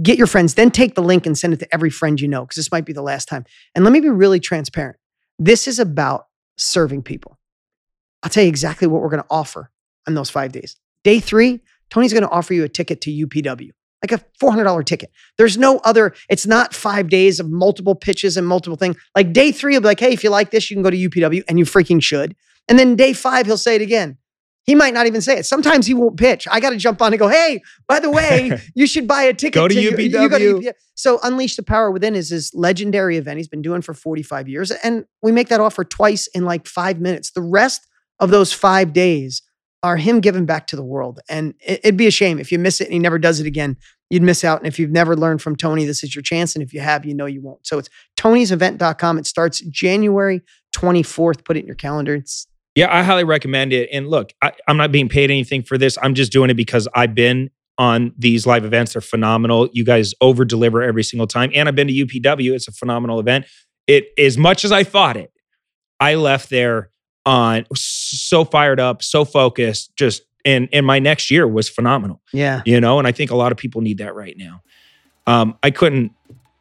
[0.02, 2.42] get your friends, then take the link and send it to every friend you know,
[2.42, 3.44] because this might be the last time.
[3.74, 4.96] And let me be really transparent.
[5.38, 6.26] This is about
[6.56, 7.38] serving people.
[8.22, 9.70] I'll tell you exactly what we're going to offer
[10.06, 10.76] on those five days.
[11.04, 11.60] Day three,
[11.90, 13.70] Tony's going to offer you a ticket to UPW,
[14.02, 15.10] like a $400 ticket.
[15.38, 18.96] There's no other, it's not five days of multiple pitches and multiple things.
[19.16, 20.96] Like day three, he'll be like, hey, if you like this, you can go to
[20.96, 22.36] UPW, and you freaking should.
[22.68, 24.18] And then day five, he'll say it again.
[24.64, 25.46] He might not even say it.
[25.46, 26.46] Sometimes he won't pitch.
[26.50, 29.32] I got to jump on and go, hey, by the way, you should buy a
[29.32, 29.54] ticket.
[29.54, 30.60] Go to you- you go UPW.
[30.60, 30.72] UPW.
[30.94, 34.70] So Unleash the Power Within is this legendary event he's been doing for 45 years.
[34.70, 37.30] And we make that offer twice in like five minutes.
[37.30, 37.86] The rest
[38.20, 39.40] of those five days
[39.82, 41.20] are him giving back to the world.
[41.28, 43.46] And it- it'd be a shame if you miss it and he never does it
[43.46, 43.76] again.
[44.10, 44.58] You'd miss out.
[44.58, 46.54] And if you've never learned from Tony, this is your chance.
[46.56, 47.66] And if you have, you know you won't.
[47.66, 49.18] So it's tonysevent.com.
[49.18, 50.42] It starts January
[50.74, 51.44] 24th.
[51.44, 52.14] Put it in your calendar.
[52.14, 53.88] It's Yeah, I highly recommend it.
[53.92, 55.98] And look, I, I'm not being paid anything for this.
[56.02, 58.94] I'm just doing it because I've been on these live events.
[58.94, 59.68] They're phenomenal.
[59.72, 61.50] You guys over deliver every single time.
[61.54, 62.52] And I've been to UPW.
[62.54, 63.46] It's a phenomenal event.
[63.86, 65.30] It as much as I thought it,
[66.00, 66.90] I left there
[67.28, 72.22] on so fired up, so focused, just and and my next year was phenomenal.
[72.32, 72.62] yeah.
[72.64, 74.62] You know, and I think a lot of people need that right now.
[75.26, 76.12] Um, I couldn't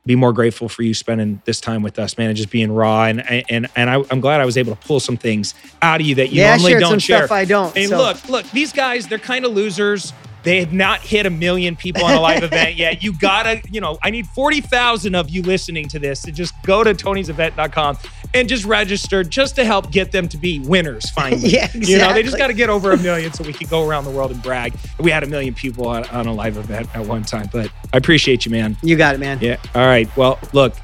[0.05, 3.05] be more grateful for you spending this time with us, man, and just being raw.
[3.05, 6.07] And and and I, I'm glad I was able to pull some things out of
[6.07, 7.18] you that you yeah, I normally shared don't some share.
[7.20, 7.78] stuff I don't.
[7.78, 10.11] And so- look, look, these guys, they're kind of losers.
[10.43, 13.03] They have not hit a million people on a live event yet.
[13.03, 16.86] You gotta, you know, I need 40,000 of you listening to this to just go
[16.86, 17.97] to tonysevent.com
[18.34, 21.49] and just registered just to help get them to be winners finally.
[21.49, 23.88] Yeah, You know, they just got to get over a million so we can go
[23.88, 24.73] around the world and brag.
[24.99, 27.97] We had a million people on, on a live event at one time, but I
[27.97, 28.78] appreciate you, man.
[28.84, 29.39] you got it, man.
[29.41, 29.57] Yeah.
[29.75, 30.13] All right.
[30.17, 30.75] Well, look,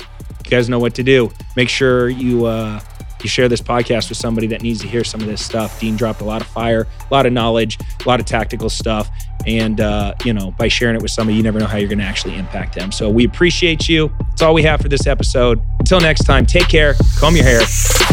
[0.43, 1.31] you guys know what to do.
[1.55, 2.79] Make sure you uh,
[3.23, 5.79] you share this podcast with somebody that needs to hear some of this stuff.
[5.79, 9.09] Dean dropped a lot of fire, a lot of knowledge, a lot of tactical stuff,
[9.45, 11.99] and uh, you know, by sharing it with somebody, you never know how you're going
[11.99, 12.91] to actually impact them.
[12.91, 14.11] So we appreciate you.
[14.29, 15.61] That's all we have for this episode.
[15.79, 17.61] Until next time, take care, comb your hair.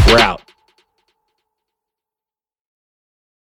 [0.07, 0.50] We're out.